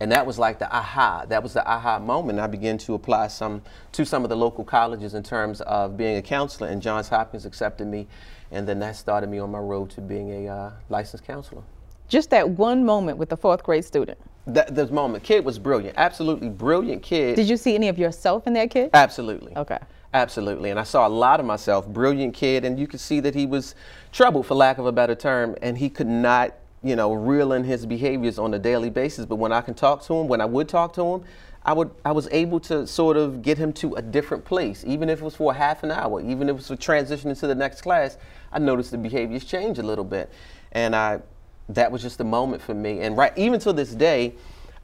And 0.00 0.10
that 0.12 0.24
was 0.26 0.38
like 0.38 0.58
the 0.58 0.74
aha. 0.74 1.26
That 1.28 1.42
was 1.42 1.52
the 1.52 1.66
aha 1.70 1.98
moment. 1.98 2.40
I 2.40 2.46
began 2.46 2.78
to 2.78 2.94
apply 2.94 3.28
some 3.28 3.60
to 3.92 4.04
some 4.06 4.24
of 4.24 4.30
the 4.30 4.36
local 4.36 4.64
colleges 4.64 5.14
in 5.14 5.22
terms 5.22 5.60
of 5.62 5.96
being 5.96 6.16
a 6.16 6.22
counselor, 6.22 6.68
and 6.68 6.80
Johns 6.80 7.08
Hopkins 7.08 7.44
accepted 7.44 7.86
me, 7.86 8.06
and 8.50 8.66
then 8.66 8.78
that 8.80 8.96
started 8.96 9.28
me 9.28 9.38
on 9.38 9.50
my 9.50 9.58
road 9.58 9.90
to 9.90 10.00
being 10.00 10.46
a 10.46 10.48
uh, 10.52 10.70
licensed 10.88 11.24
counselor. 11.24 11.62
Just 12.08 12.30
that 12.30 12.48
one 12.48 12.84
moment 12.84 13.18
with 13.18 13.28
the 13.28 13.36
fourth 13.36 13.62
grade 13.62 13.84
student. 13.84 14.18
That 14.46 14.74
this 14.74 14.90
moment, 14.90 15.22
kid 15.22 15.44
was 15.44 15.58
brilliant, 15.58 15.96
absolutely 15.98 16.48
brilliant 16.48 17.02
kid. 17.02 17.36
Did 17.36 17.48
you 17.48 17.58
see 17.58 17.74
any 17.74 17.88
of 17.88 17.98
yourself 17.98 18.46
in 18.46 18.54
that 18.54 18.70
kid? 18.70 18.90
Absolutely. 18.94 19.54
Okay. 19.54 19.78
Absolutely. 20.12 20.70
And 20.70 20.80
I 20.80 20.82
saw 20.82 21.06
a 21.06 21.08
lot 21.08 21.38
of 21.38 21.46
myself, 21.46 21.86
brilliant 21.86 22.34
kid, 22.34 22.64
and 22.64 22.78
you 22.80 22.88
could 22.88 22.98
see 22.98 23.20
that 23.20 23.34
he 23.34 23.46
was 23.46 23.76
troubled, 24.10 24.46
for 24.46 24.54
lack 24.54 24.78
of 24.78 24.86
a 24.86 24.92
better 24.92 25.14
term, 25.14 25.54
and 25.62 25.78
he 25.78 25.88
could 25.88 26.08
not 26.08 26.54
you 26.82 26.96
know, 26.96 27.12
reel 27.12 27.52
in 27.52 27.64
his 27.64 27.84
behaviors 27.84 28.38
on 28.38 28.54
a 28.54 28.58
daily 28.58 28.90
basis. 28.90 29.26
But 29.26 29.36
when 29.36 29.52
I 29.52 29.60
can 29.60 29.74
talk 29.74 30.02
to 30.04 30.14
him, 30.14 30.28
when 30.28 30.40
I 30.40 30.46
would 30.46 30.68
talk 30.68 30.94
to 30.94 31.04
him, 31.04 31.24
I 31.62 31.74
would 31.74 31.90
I 32.04 32.12
was 32.12 32.26
able 32.30 32.58
to 32.60 32.86
sort 32.86 33.16
of 33.16 33.42
get 33.42 33.58
him 33.58 33.72
to 33.74 33.94
a 33.96 34.02
different 34.02 34.44
place, 34.44 34.82
even 34.86 35.10
if 35.10 35.20
it 35.20 35.24
was 35.24 35.36
for 35.36 35.52
half 35.52 35.82
an 35.82 35.90
hour, 35.90 36.20
even 36.20 36.48
if 36.48 36.54
it 36.54 36.56
was 36.56 36.70
a 36.70 36.76
transition 36.76 37.28
into 37.28 37.46
the 37.46 37.54
next 37.54 37.82
class. 37.82 38.16
I 38.52 38.58
noticed 38.58 38.92
the 38.92 38.98
behaviors 38.98 39.44
change 39.44 39.78
a 39.78 39.82
little 39.82 40.04
bit, 40.04 40.32
and 40.72 40.96
I 40.96 41.20
that 41.68 41.92
was 41.92 42.02
just 42.02 42.20
a 42.20 42.24
moment 42.24 42.62
for 42.62 42.74
me. 42.74 43.00
And 43.00 43.16
right 43.16 43.36
even 43.36 43.60
to 43.60 43.72
this 43.72 43.94
day, 43.94 44.34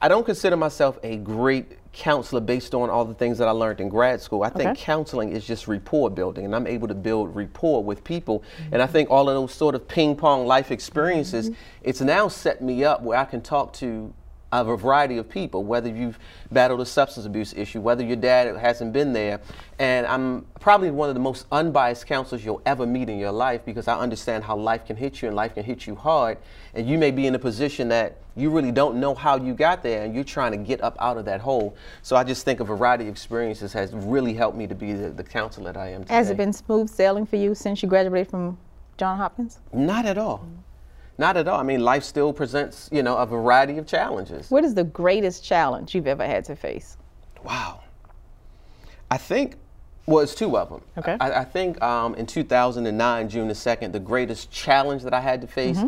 I 0.01 0.07
don't 0.07 0.25
consider 0.25 0.55
myself 0.55 0.99
a 1.01 1.17
great 1.17 1.76
counselor 1.97 2.39
based 2.39 2.75
on 2.75 2.89
all 2.89 3.05
the 3.05 3.13
things 3.13 3.39
that 3.39 3.47
I 3.47 3.51
learned 3.51 3.81
in 3.81 3.89
grad 3.89 4.21
school. 4.21 4.43
I 4.43 4.49
think 4.49 4.77
counseling 4.77 5.31
is 5.31 5.45
just 5.45 5.67
rapport 5.67 6.09
building, 6.11 6.45
and 6.45 6.55
I'm 6.55 6.67
able 6.67 6.87
to 6.87 6.93
build 6.93 7.35
rapport 7.35 7.83
with 7.83 8.03
people. 8.03 8.39
Mm-hmm. 8.39 8.73
And 8.73 8.81
I 8.83 8.87
think 8.87 9.09
all 9.09 9.27
of 9.27 9.35
those 9.35 9.53
sort 9.53 9.73
of 9.73 9.87
ping 9.87 10.15
pong 10.15 10.45
life 10.45 10.71
experiences, 10.71 11.49
mm-hmm. 11.49 11.59
it's 11.81 11.99
now 11.99 12.27
set 12.27 12.61
me 12.61 12.83
up 12.83 13.01
where 13.01 13.17
I 13.17 13.25
can 13.25 13.41
talk 13.41 13.73
to 13.73 14.13
of 14.51 14.69
a 14.69 14.77
variety 14.77 15.17
of 15.17 15.29
people, 15.29 15.63
whether 15.63 15.89
you've 15.89 16.17
battled 16.51 16.79
a 16.79 16.85
substance 16.85 17.25
abuse 17.25 17.53
issue, 17.53 17.81
whether 17.81 18.03
your 18.03 18.15
dad 18.15 18.55
hasn't 18.55 18.93
been 18.93 19.13
there. 19.13 19.41
And 19.79 20.05
I'm 20.07 20.45
probably 20.59 20.89
one 20.89 21.09
of 21.09 21.15
the 21.15 21.21
most 21.21 21.45
unbiased 21.51 22.05
counselors 22.07 22.45
you'll 22.45 22.61
ever 22.65 22.85
meet 22.85 23.09
in 23.09 23.19
your 23.19 23.31
life 23.31 23.65
because 23.65 23.87
I 23.87 23.99
understand 23.99 24.43
how 24.43 24.55
life 24.55 24.85
can 24.85 24.95
hit 24.95 25.21
you 25.21 25.27
and 25.27 25.35
life 25.35 25.53
can 25.53 25.63
hit 25.63 25.85
you 25.85 25.95
hard. 25.95 26.37
And 26.73 26.87
you 26.87 26.97
may 26.97 27.11
be 27.11 27.27
in 27.27 27.35
a 27.35 27.39
position 27.39 27.89
that 27.89 28.17
you 28.37 28.49
really 28.49 28.71
don't 28.71 28.99
know 28.99 29.15
how 29.15 29.37
you 29.37 29.53
got 29.53 29.83
there 29.83 30.05
and 30.05 30.15
you're 30.15 30.23
trying 30.23 30.51
to 30.51 30.57
get 30.57 30.81
up 30.81 30.95
out 30.99 31.17
of 31.17 31.25
that 31.25 31.41
hole. 31.41 31.75
So 32.01 32.15
I 32.15 32.23
just 32.23 32.45
think 32.45 32.59
a 32.59 32.63
variety 32.63 33.05
of 33.05 33.09
experiences 33.09 33.73
has 33.73 33.91
really 33.93 34.33
helped 34.33 34.57
me 34.57 34.67
to 34.67 34.75
be 34.75 34.93
the, 34.93 35.09
the 35.09 35.23
counselor 35.23 35.73
that 35.73 35.79
I 35.79 35.89
am 35.89 36.03
today. 36.03 36.13
Has 36.13 36.29
it 36.29 36.37
been 36.37 36.53
smooth 36.53 36.89
sailing 36.89 37.25
for 37.25 37.35
you 37.35 37.53
since 37.53 37.81
you 37.83 37.89
graduated 37.89 38.29
from 38.29 38.57
John 38.97 39.17
Hopkins? 39.17 39.59
Not 39.73 40.05
at 40.05 40.17
all. 40.17 40.37
Mm-hmm. 40.37 40.66
Not 41.17 41.35
at 41.37 41.47
all. 41.47 41.59
I 41.59 41.63
mean, 41.63 41.79
life 41.81 42.03
still 42.03 42.31
presents, 42.31 42.89
you 42.91 43.01
know, 43.01 43.17
a 43.17 43.25
variety 43.25 43.77
of 43.77 43.87
challenges. 43.87 44.51
What 44.51 44.63
is 44.63 44.75
the 44.75 44.83
greatest 44.83 45.43
challenge 45.43 45.95
you've 45.95 46.07
ever 46.07 46.25
had 46.25 46.45
to 46.45 46.55
face? 46.55 46.97
Wow. 47.43 47.81
I 49.09 49.17
think 49.17 49.55
Well, 50.05 50.19
it's 50.23 50.35
two 50.35 50.57
of 50.57 50.69
them. 50.69 50.81
Okay. 50.97 51.17
I, 51.19 51.41
I 51.41 51.43
think 51.43 51.81
um, 51.81 52.13
in 52.15 52.25
2009, 52.25 53.29
June 53.29 53.47
the 53.47 53.53
2nd, 53.53 53.91
the 53.93 53.99
greatest 53.99 54.51
challenge 54.51 55.03
that 55.03 55.13
I 55.13 55.19
had 55.21 55.41
to 55.41 55.47
face 55.47 55.77
Mm-hmm. 55.77 55.87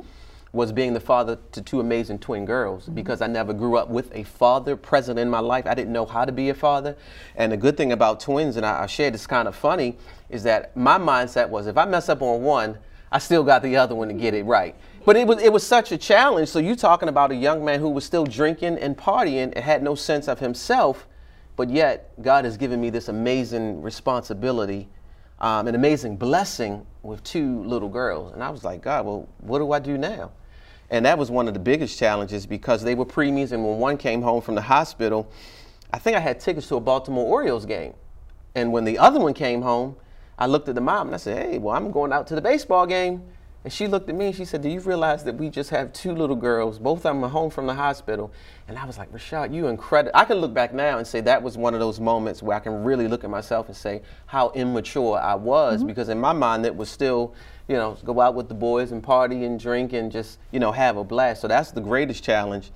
was 0.52 0.72
being 0.72 0.94
the 0.94 1.00
father 1.00 1.38
to 1.52 1.62
two 1.62 1.80
amazing 1.80 2.18
twin 2.18 2.44
girls 2.44 2.88
because 2.88 3.22
I 3.22 3.28
never 3.28 3.54
grew 3.54 3.78
up 3.78 3.90
with 3.90 4.12
a 4.16 4.24
father 4.24 4.76
present 4.76 5.20
in 5.20 5.30
my 5.30 5.40
life. 5.40 5.68
I 5.68 5.76
didn't 5.76 5.94
know 5.94 6.08
how 6.08 6.26
to 6.26 6.32
be 6.32 6.50
a 6.50 6.56
father. 6.56 6.96
And 7.36 7.52
the 7.52 7.58
good 7.58 7.78
thing 7.78 7.92
about 7.92 8.20
twins, 8.20 8.58
and 8.58 8.66
I, 8.66 8.84
I 8.84 8.86
shared 8.88 9.14
this 9.14 9.28
kind 9.28 9.48
of 9.48 9.56
funny, 9.56 9.96
is 10.32 10.42
that 10.44 10.76
my 10.76 10.98
mindset 10.98 11.50
was 11.50 11.68
if 11.68 11.78
I 11.78 11.86
mess 11.86 12.10
up 12.10 12.24
on 12.24 12.42
one, 12.42 12.80
I 13.12 13.20
still 13.20 13.44
got 13.44 13.62
the 13.62 13.76
other 13.78 13.94
one 13.96 14.08
to 14.08 14.14
get 14.14 14.34
it 14.34 14.44
right. 14.44 14.76
But 15.10 15.18
it 15.18 15.26
was 15.26 15.42
it 15.42 15.52
was 15.52 15.66
such 15.66 15.92
a 15.92 15.98
challenge. 15.98 16.50
So 16.50 16.60
you 16.60 16.76
talking 16.76 17.10
about 17.10 17.32
a 17.32 17.36
young 17.36 17.66
man 17.66 17.80
who 17.80 17.90
was 17.90 18.06
still 18.06 18.26
drinking 18.26 18.78
and 18.78 18.96
partying 18.96 19.52
and 19.56 19.58
had 19.58 19.82
no 19.82 19.96
sense 19.96 20.28
of 20.28 20.38
himself 20.38 21.08
but 21.60 21.70
yet 21.70 22.14
God 22.22 22.46
has 22.46 22.56
given 22.56 22.80
me 22.80 22.90
this 22.90 23.10
amazing 23.10 23.82
responsibility, 23.82 24.88
um, 25.40 25.68
an 25.68 25.76
amazing 25.76 26.16
blessing 26.16 26.86
with 27.04 27.22
two 27.26 27.62
little 27.66 27.90
girls. 27.90 28.32
And 28.32 28.42
I 28.42 28.50
was 28.50 28.64
like, 28.64 28.82
God, 28.82 29.06
well, 29.06 29.28
what 29.40 29.60
do 29.60 29.74
I 29.74 29.80
do 29.80 29.98
now? 29.98 30.32
And 30.90 31.06
that 31.06 31.18
was 31.18 31.30
one 31.30 31.50
of 31.50 31.54
the 31.54 31.60
biggest 31.60 32.00
challenges 32.00 32.46
because 32.46 32.82
they 32.82 32.96
were 32.96 33.06
preemies, 33.06 33.52
and 33.52 33.66
when 33.66 33.78
one 33.78 33.98
came 33.98 34.22
home 34.22 34.42
from 34.42 34.56
the 34.56 34.62
hospital, 34.62 35.30
I 35.92 36.00
think 36.00 36.16
I 36.16 36.22
had 36.22 36.40
tickets 36.40 36.70
to 36.70 36.78
a 36.78 36.80
Baltimore 36.80 37.26
Orioles 37.26 37.66
game. 37.66 37.94
And 38.56 38.72
when 38.72 38.86
the 38.86 38.98
other 38.98 39.20
one 39.20 39.34
came 39.34 39.62
home, 39.62 39.98
I 40.38 40.46
looked 40.46 40.70
at 40.70 40.76
the 40.76 40.82
mom 40.82 41.08
and 41.08 41.16
I 41.16 41.18
said, 41.18 41.46
Hey, 41.46 41.58
well, 41.58 41.76
I'm 41.76 41.92
going 41.92 42.14
out 42.14 42.26
to 42.28 42.36
the 42.36 42.42
baseball 42.42 42.86
game. 42.86 43.22
And 43.64 43.74
she 43.74 43.88
looked 43.88 44.08
at 44.10 44.16
me 44.16 44.28
and 44.28 44.36
she 44.36 44.46
said, 44.46 44.62
Do 44.62 44.70
you 44.70 44.80
realize 44.80 45.26
that 45.26 45.36
we 45.36 45.50
just 45.50 45.70
have 45.72 45.92
two 45.92 46.14
little 46.14 46.36
girls? 46.36 46.80
Both 46.80 47.00
of 47.00 47.04
them 47.04 47.24
are 47.26 47.30
home 47.30 47.50
from 47.50 47.68
the 47.68 47.74
hospital. 47.74 48.32
And 48.70 48.78
I 48.78 48.86
was 48.86 48.98
like, 48.98 49.12
Rashad, 49.12 49.54
you 49.54 49.68
incredible. 49.68 50.18
I 50.18 50.24
can 50.24 50.38
look 50.38 50.54
back 50.54 50.74
now 50.74 50.98
and 50.98 51.06
say 51.06 51.20
that 51.22 51.44
was 51.44 51.58
one 51.58 51.74
of 51.74 51.82
those 51.82 52.00
moments 52.00 52.42
where 52.42 52.56
I 52.56 52.62
can 52.62 52.86
really 52.86 53.10
look 53.10 53.26
at 53.26 53.30
myself 53.30 53.68
and 53.68 53.76
say 53.76 54.02
how 54.28 54.52
immature 54.52 55.20
I 55.20 55.36
was 55.36 55.80
mm-hmm. 55.80 55.88
because 55.88 56.08
in 56.08 56.20
my 56.20 56.32
mind 56.32 56.66
it 56.66 56.74
was 56.74 56.90
still, 56.90 57.34
you 57.68 57.76
know, 57.76 57.98
go 58.06 58.22
out 58.22 58.34
with 58.34 58.48
the 58.48 58.56
boys 58.56 58.94
and 58.94 59.04
party 59.04 59.44
and 59.44 59.60
drink 59.60 59.92
and 59.92 60.10
just, 60.10 60.40
you 60.52 60.60
know, 60.62 60.72
have 60.72 60.96
a 60.96 61.04
blast. 61.04 61.42
So 61.42 61.50
that's 61.50 61.72
the 61.72 61.82
greatest 61.82 62.24
challenge. 62.24 62.72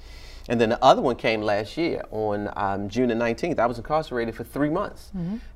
And 0.49 0.59
then 0.59 0.69
the 0.69 0.83
other 0.83 1.01
one 1.01 1.15
came 1.15 1.41
last 1.41 1.77
year 1.77 2.03
on 2.11 2.51
um, 2.55 2.89
June 2.89 3.09
the 3.09 3.15
19th. 3.15 3.59
I 3.59 3.65
was 3.65 3.77
incarcerated 3.77 4.35
for 4.35 4.43
three 4.43 4.69
months. 4.69 5.11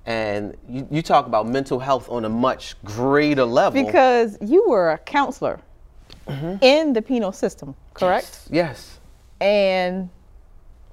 And 0.05 0.55
you, 0.69 0.87
you 0.89 1.01
talk 1.01 1.27
about 1.27 1.47
mental 1.47 1.79
health 1.79 2.09
on 2.09 2.25
a 2.25 2.29
much 2.29 2.81
greater 2.83 3.45
level. 3.45 3.83
Because 3.83 4.37
you 4.41 4.65
were 4.69 4.91
a 4.91 4.97
counselor 4.97 5.59
in 6.61 6.93
the 6.93 7.01
penal 7.01 7.31
system, 7.31 7.75
correct? 7.93 8.47
Yes. 8.49 8.99
And 9.39 10.09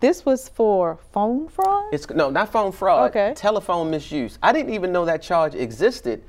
this 0.01 0.27
was 0.27 0.49
for 0.49 0.99
phone 1.13 1.49
fraud? 1.49 1.93
It's 1.93 2.09
no, 2.11 2.31
not 2.31 2.53
phone 2.53 2.73
fraud. 2.73 3.11
Okay. 3.11 3.33
Telephone 3.35 3.91
misuse. 3.91 4.39
I 4.43 4.53
didn't 4.53 4.75
even 4.75 4.93
know 4.93 5.05
that 5.05 5.23
charge 5.23 5.55
existed 5.55 6.23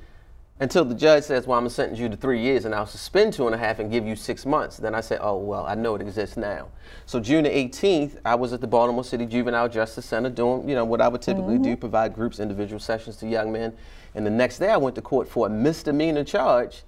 until 0.59 0.85
the 0.85 0.95
judge 0.95 1.23
says, 1.23 1.45
"Well, 1.45 1.57
I'm 1.57 1.63
gonna 1.63 1.69
sentence 1.69 1.99
you 1.99 2.07
to 2.07 2.15
three 2.15 2.39
years, 2.39 2.65
and 2.65 2.73
I'll 2.73 2.85
suspend 2.85 3.33
two 3.33 3.45
and 3.45 3.53
a 3.53 3.57
half 3.57 3.79
and 3.79 3.91
give 3.91 4.05
you 4.05 4.15
six 4.15 4.45
months." 4.45 4.77
Then 4.77 4.95
I 4.95 5.01
said, 5.01 5.19
"Oh, 5.21 5.37
well, 5.37 5.65
I 5.65 5.75
know 5.75 5.95
it 5.95 6.01
exists 6.01 6.37
now." 6.37 6.67
So 7.05 7.19
June 7.19 7.43
the 7.43 7.49
18th, 7.49 8.17
I 8.23 8.35
was 8.35 8.53
at 8.53 8.61
the 8.61 8.67
Baltimore 8.67 9.03
City 9.03 9.25
Juvenile 9.25 9.67
Justice 9.67 10.05
Center 10.05 10.29
doing, 10.29 10.69
you 10.69 10.75
know, 10.75 10.85
what 10.85 11.01
I 11.01 11.07
would 11.07 11.21
typically 11.21 11.57
do, 11.57 11.75
provide 11.75 12.13
groups, 12.13 12.39
individual 12.39 12.79
sessions 12.79 13.17
to 13.17 13.27
young 13.27 13.51
men. 13.51 13.73
And 14.13 14.25
the 14.25 14.31
next 14.31 14.59
day, 14.59 14.69
I 14.69 14.77
went 14.77 14.95
to 14.95 15.01
court 15.01 15.27
for 15.27 15.47
a 15.47 15.49
misdemeanor 15.49 16.23
charge, 16.23 16.83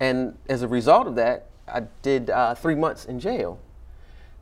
and 0.00 0.38
as 0.48 0.62
a 0.62 0.68
result 0.68 1.06
of 1.06 1.14
that, 1.16 1.46
I 1.68 1.82
did 2.00 2.30
uh, 2.30 2.54
three 2.54 2.74
months 2.74 3.04
in 3.04 3.20
jail. 3.20 3.58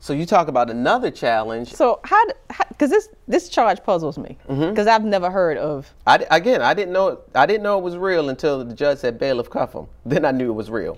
So 0.01 0.13
you 0.13 0.25
talk 0.25 0.47
about 0.47 0.71
another 0.71 1.11
challenge. 1.11 1.73
So 1.73 1.99
how? 2.03 2.23
Because 2.69 2.89
this 2.89 3.09
this 3.27 3.49
charge 3.49 3.83
puzzles 3.83 4.17
me 4.17 4.35
because 4.47 4.87
I've 4.87 5.05
never 5.05 5.29
heard 5.29 5.57
of. 5.57 5.93
I, 6.07 6.25
again, 6.31 6.63
I 6.63 6.73
didn't 6.73 6.91
know 6.91 7.19
I 7.35 7.45
didn't 7.45 7.61
know 7.61 7.77
it 7.77 7.83
was 7.83 7.95
real 7.95 8.29
until 8.29 8.65
the 8.65 8.73
judge 8.73 8.97
said 8.97 9.19
bailiff 9.19 9.51
cuff 9.51 9.73
him. 9.73 9.85
Then 10.03 10.25
I 10.25 10.31
knew 10.31 10.49
it 10.49 10.55
was 10.55 10.71
real. 10.71 10.97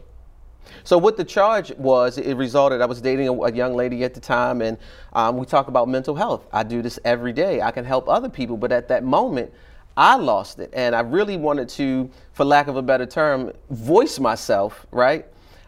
So 0.85 0.97
what 0.97 1.17
the 1.17 1.25
charge 1.25 1.75
was, 1.75 2.17
it 2.17 2.35
resulted. 2.35 2.81
I 2.81 2.85
was 2.85 3.01
dating 3.01 3.27
a, 3.27 3.33
a 3.33 3.51
young 3.51 3.75
lady 3.75 4.05
at 4.05 4.13
the 4.13 4.21
time, 4.21 4.61
and 4.61 4.77
um, 5.11 5.35
we 5.35 5.45
talk 5.45 5.67
about 5.67 5.89
mental 5.89 6.15
health. 6.15 6.47
I 6.53 6.63
do 6.63 6.81
this 6.81 6.97
every 7.03 7.33
day. 7.33 7.61
I 7.61 7.71
can 7.71 7.83
help 7.83 8.07
other 8.07 8.29
people, 8.29 8.55
but 8.55 8.71
at 8.71 8.87
that 8.87 9.03
moment, 9.03 9.53
I 9.97 10.15
lost 10.15 10.59
it, 10.59 10.69
and 10.71 10.95
I 10.95 11.01
really 11.01 11.35
wanted 11.35 11.67
to, 11.69 12.09
for 12.31 12.45
lack 12.45 12.67
of 12.67 12.77
a 12.77 12.81
better 12.81 13.05
term, 13.05 13.51
voice 13.69 14.17
myself, 14.19 14.87
right? 14.91 15.25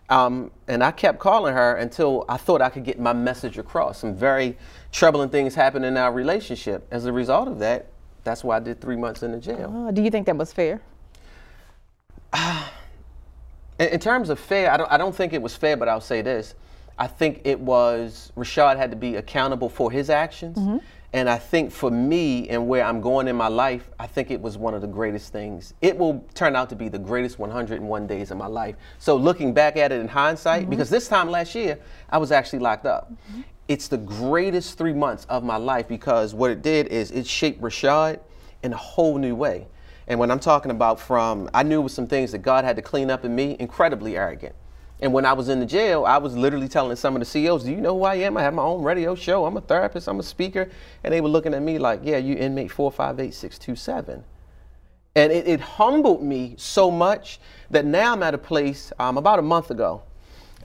Um, 0.10 0.52
and 0.68 0.84
I 0.84 0.92
kept 0.92 1.20
calling 1.20 1.54
her 1.54 1.76
until 1.76 2.26
I 2.30 2.38
thought 2.38 2.62
I 2.62 2.70
could 2.70 2.84
get 2.84 3.00
my 3.00 3.14
message 3.14 3.58
across. 3.58 4.00
Some 4.00 4.14
very 4.16 4.58
troubling 4.92 5.30
things 5.30 5.56
happened 5.56 5.86
in 5.86 5.98
our 5.98 6.12
relationship. 6.12 6.88
As 6.92 7.06
a 7.06 7.12
result 7.12 7.48
of 7.48 7.60
that, 7.60 7.88
that's 8.24 8.44
why 8.44 8.58
I 8.58 8.60
did 8.60 8.82
three 8.82 8.96
months 8.96 9.24
in 9.24 9.32
the 9.32 9.40
jail. 9.40 9.88
Uh, 9.88 9.92
do 9.92 10.02
you 10.02 10.12
think 10.12 10.28
that 10.28 10.38
was 10.38 10.54
fair? 10.54 10.82
In, 13.78 13.90
in 13.90 14.00
terms 14.00 14.30
of 14.30 14.40
fair, 14.40 14.72
I 14.72 14.78
don't, 14.78 14.90
I 14.90 14.96
don't 14.96 15.14
think 15.14 15.34
it 15.34 15.42
was 15.42 15.54
fair, 15.54 15.76
but 15.76 15.90
I'll 15.90 16.00
say 16.00 16.22
this. 16.22 16.56
I 16.98 17.08
think 17.08 17.42
it 17.44 17.60
was, 17.60 18.32
Rashad 18.38 18.78
had 18.78 18.90
to 18.92 18.96
be 18.96 19.18
accountable 19.18 19.68
for 19.68 19.92
his 19.92 20.10
actions. 20.10 20.58
And 21.16 21.30
I 21.30 21.38
think 21.38 21.72
for 21.72 21.90
me 21.90 22.50
and 22.50 22.68
where 22.68 22.84
I'm 22.84 23.00
going 23.00 23.30
in 23.30 23.38
my 23.38 23.48
life, 23.48 23.90
I 23.98 24.06
think 24.06 24.32
it 24.32 24.42
was 24.42 24.58
one 24.58 24.74
of 24.74 24.82
the 24.82 24.88
greatest 24.88 25.32
things. 25.32 25.74
It 25.82 25.98
will 25.98 26.28
turn 26.34 26.58
out 26.58 26.70
to 26.72 26.76
be 26.76 26.90
the 26.90 27.00
greatest 27.00 27.40
101 27.40 28.06
days 28.06 28.32
of 28.32 28.38
my 28.38 28.48
life. 28.48 28.76
So 29.00 29.16
looking 29.16 29.54
back 29.54 29.78
at 29.78 29.94
it 29.94 30.02
in 30.02 30.10
hindsight, 30.10 30.64
mm-hmm. 30.64 30.72
because 30.72 30.90
this 30.90 31.08
time 31.08 31.32
last 31.32 31.56
year, 31.56 31.80
I 32.10 32.18
was 32.18 32.34
actually 32.34 32.60
locked 32.60 32.86
up. 32.86 33.14
Mm-hmm. 33.14 33.42
It's 33.70 33.88
the 33.88 33.98
greatest 33.98 34.78
three 34.78 34.92
months 34.92 35.24
of 35.30 35.46
my 35.46 35.56
life 35.56 35.88
because 35.88 36.34
what 36.34 36.52
it 36.52 36.62
did 36.62 36.88
is 36.88 37.12
it 37.12 37.26
shaped 37.26 37.62
Rashad 37.62 38.20
in 38.62 38.74
a 38.74 38.78
whole 38.78 39.18
new 39.18 39.36
way. 39.36 39.68
And 40.10 40.20
when 40.20 40.30
I'm 40.30 40.42
talking 40.42 40.70
about 40.70 41.00
from, 41.00 41.50
I 41.54 41.64
knew 41.64 41.80
it 41.80 41.84
was 41.84 41.94
some 41.94 42.08
things 42.08 42.34
that 42.34 42.40
God 42.40 42.66
had 42.66 42.76
to 42.76 42.82
clean 42.82 43.10
up 43.10 43.24
in 43.24 43.34
me, 43.34 43.56
incredibly 43.58 44.18
arrogant. 44.18 44.54
And 45.02 45.12
when 45.12 45.26
I 45.26 45.34
was 45.34 45.50
in 45.50 45.60
the 45.60 45.66
jail, 45.66 46.06
I 46.06 46.18
was 46.18 46.38
literally 46.38 46.70
telling 46.70 46.96
some 46.96 47.16
of 47.16 47.20
the 47.20 47.26
CEOs, 47.26 47.64
Do 47.64 47.72
you 47.72 47.82
know 47.82 47.98
who 47.98 48.04
I 48.06 48.16
am? 48.16 48.38
I 48.38 48.42
have 48.42 48.54
my 48.54 48.64
own 48.64 48.82
radio 48.82 49.14
show. 49.14 49.46
I'm 49.46 49.58
a 49.58 49.62
therapist. 49.62 50.08
I'm 50.08 50.20
a 50.20 50.24
speaker. 50.24 50.70
And 51.04 51.14
they 51.14 51.22
were 51.22 51.30
looking 51.30 51.54
at 51.54 51.62
me 51.62 51.78
like, 51.80 52.02
Yeah, 52.04 52.18
you 52.18 52.36
inmate 52.36 52.72
458627. 52.72 54.24
And 55.18 55.32
it, 55.32 55.48
it 55.48 55.60
humbled 55.62 56.24
me 56.24 56.56
so 56.58 56.92
much 56.92 57.40
that 57.72 57.86
now 57.86 58.14
I'm 58.14 58.24
at 58.24 58.34
a 58.34 58.38
place, 58.38 58.92
um, 59.00 59.18
about 59.18 59.40
a 59.40 59.42
month 59.42 59.72
ago, 59.72 60.04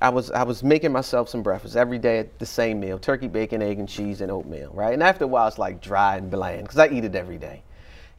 I 0.02 0.08
was, 0.08 0.30
I 0.30 0.44
was 0.44 0.62
making 0.62 0.92
myself 0.92 1.28
some 1.28 1.42
breakfast 1.42 1.76
every 1.76 1.98
day 1.98 2.18
at 2.18 2.38
the 2.38 2.46
same 2.46 2.80
meal 2.80 2.98
turkey, 2.98 3.28
bacon, 3.28 3.60
egg, 3.60 3.78
and 3.78 3.88
cheese, 3.88 4.22
and 4.22 4.30
oatmeal, 4.30 4.70
right? 4.72 4.94
And 4.94 5.02
after 5.02 5.24
a 5.24 5.28
while, 5.28 5.46
it's 5.46 5.58
like 5.58 5.82
dry 5.82 6.16
and 6.16 6.30
bland 6.30 6.62
because 6.62 6.78
I 6.78 6.88
eat 6.88 7.04
it 7.04 7.14
every 7.14 7.36
day. 7.36 7.62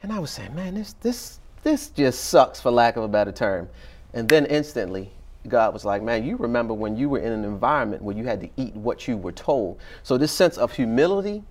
And 0.02 0.12
I 0.12 0.18
was 0.18 0.30
saying, 0.30 0.54
Man, 0.54 0.74
this, 0.74 0.94
this, 1.00 1.40
this 1.64 1.88
just 1.88 2.26
sucks, 2.26 2.60
for 2.60 2.70
lack 2.70 2.96
of 2.96 3.02
a 3.02 3.08
better 3.08 3.32
term. 3.32 3.68
And 4.14 4.28
then 4.28 4.46
instantly, 4.46 5.10
God 5.48 5.72
was 5.74 5.84
like, 5.84 6.02
man, 6.02 6.24
you 6.24 6.36
remember 6.36 6.72
when 6.72 6.96
you 6.96 7.08
were 7.08 7.18
in 7.18 7.32
an 7.32 7.44
environment 7.44 8.02
where 8.02 8.16
you 8.16 8.24
had 8.24 8.40
to 8.40 8.48
eat 8.56 8.74
what 8.74 9.08
you 9.08 9.16
were 9.16 9.32
told. 9.32 9.78
So 10.02 10.16
this 10.16 10.32
sense 10.32 10.56
of 10.56 10.72
humility 10.72 11.42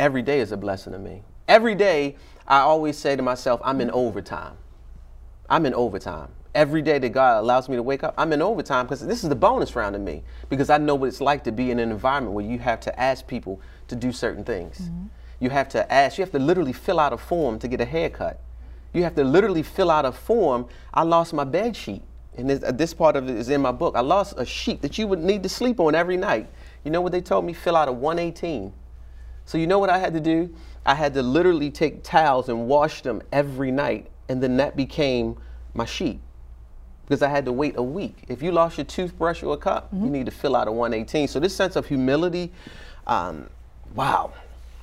every 0.00 0.22
day 0.22 0.40
is 0.40 0.52
a 0.52 0.56
blessing 0.56 0.92
to 0.92 0.98
me. 0.98 1.22
Every 1.46 1.74
day, 1.74 2.16
I 2.48 2.60
always 2.60 2.96
say 2.96 3.16
to 3.16 3.22
myself, 3.22 3.60
I'm 3.62 3.80
in 3.80 3.90
overtime. 3.90 4.56
I'm 5.48 5.66
in 5.66 5.74
overtime. 5.74 6.28
Every 6.54 6.82
day 6.82 6.98
that 6.98 7.08
God 7.10 7.40
allows 7.40 7.68
me 7.68 7.76
to 7.76 7.82
wake 7.82 8.02
up, 8.02 8.14
I'm 8.16 8.32
in 8.32 8.40
overtime 8.40 8.86
because 8.86 9.04
this 9.06 9.24
is 9.24 9.28
the 9.28 9.34
bonus 9.34 9.76
round 9.76 9.94
to 9.94 9.98
me 9.98 10.22
because 10.48 10.70
I 10.70 10.78
know 10.78 10.94
what 10.94 11.08
it's 11.08 11.20
like 11.20 11.44
to 11.44 11.52
be 11.52 11.70
in 11.70 11.78
an 11.78 11.90
environment 11.90 12.34
where 12.34 12.44
you 12.44 12.58
have 12.60 12.80
to 12.80 13.00
ask 13.00 13.26
people 13.26 13.60
to 13.88 13.96
do 13.96 14.12
certain 14.12 14.44
things. 14.44 14.78
Mm-hmm. 14.78 15.06
You 15.40 15.50
have 15.50 15.68
to 15.70 15.92
ask, 15.92 16.16
you 16.16 16.22
have 16.22 16.32
to 16.32 16.38
literally 16.38 16.72
fill 16.72 17.00
out 17.00 17.12
a 17.12 17.18
form 17.18 17.58
to 17.58 17.68
get 17.68 17.80
a 17.80 17.84
haircut. 17.84 18.40
You 18.92 19.02
have 19.02 19.16
to 19.16 19.24
literally 19.24 19.64
fill 19.64 19.90
out 19.90 20.04
a 20.04 20.12
form. 20.12 20.66
I 20.94 21.02
lost 21.02 21.34
my 21.34 21.44
bed 21.44 21.76
sheet 21.76 22.02
and 22.36 22.50
this, 22.50 22.62
uh, 22.62 22.72
this 22.72 22.92
part 22.92 23.16
of 23.16 23.28
it 23.28 23.36
is 23.36 23.48
in 23.48 23.60
my 23.60 23.72
book. 23.72 23.94
I 23.96 24.00
lost 24.00 24.34
a 24.36 24.44
sheet 24.44 24.82
that 24.82 24.98
you 24.98 25.06
would 25.06 25.20
need 25.20 25.42
to 25.42 25.48
sleep 25.48 25.80
on 25.80 25.94
every 25.94 26.16
night. 26.16 26.48
You 26.84 26.90
know 26.90 27.00
what 27.00 27.12
they 27.12 27.20
told 27.20 27.44
me? 27.44 27.52
Fill 27.52 27.76
out 27.76 27.88
a 27.88 27.92
118. 27.92 28.72
So 29.46 29.58
you 29.58 29.66
know 29.66 29.78
what 29.78 29.90
I 29.90 29.98
had 29.98 30.14
to 30.14 30.20
do? 30.20 30.54
I 30.86 30.94
had 30.94 31.14
to 31.14 31.22
literally 31.22 31.70
take 31.70 32.02
towels 32.02 32.48
and 32.48 32.66
wash 32.66 33.02
them 33.02 33.22
every 33.32 33.70
night, 33.70 34.10
and 34.28 34.42
then 34.42 34.56
that 34.58 34.76
became 34.76 35.36
my 35.74 35.84
sheet 35.84 36.20
because 37.06 37.22
I 37.22 37.28
had 37.28 37.44
to 37.44 37.52
wait 37.52 37.76
a 37.76 37.82
week. 37.82 38.24
If 38.28 38.42
you 38.42 38.52
lost 38.52 38.78
your 38.78 38.86
toothbrush 38.86 39.42
or 39.42 39.54
a 39.54 39.58
cup, 39.58 39.88
you 39.92 40.08
need 40.08 40.26
to 40.26 40.32
fill 40.32 40.56
out 40.56 40.68
a 40.68 40.72
118. 40.72 41.28
So 41.28 41.38
this 41.38 41.54
sense 41.54 41.76
of 41.76 41.86
humility, 41.86 42.50
um, 43.06 43.48
wow, 43.94 44.32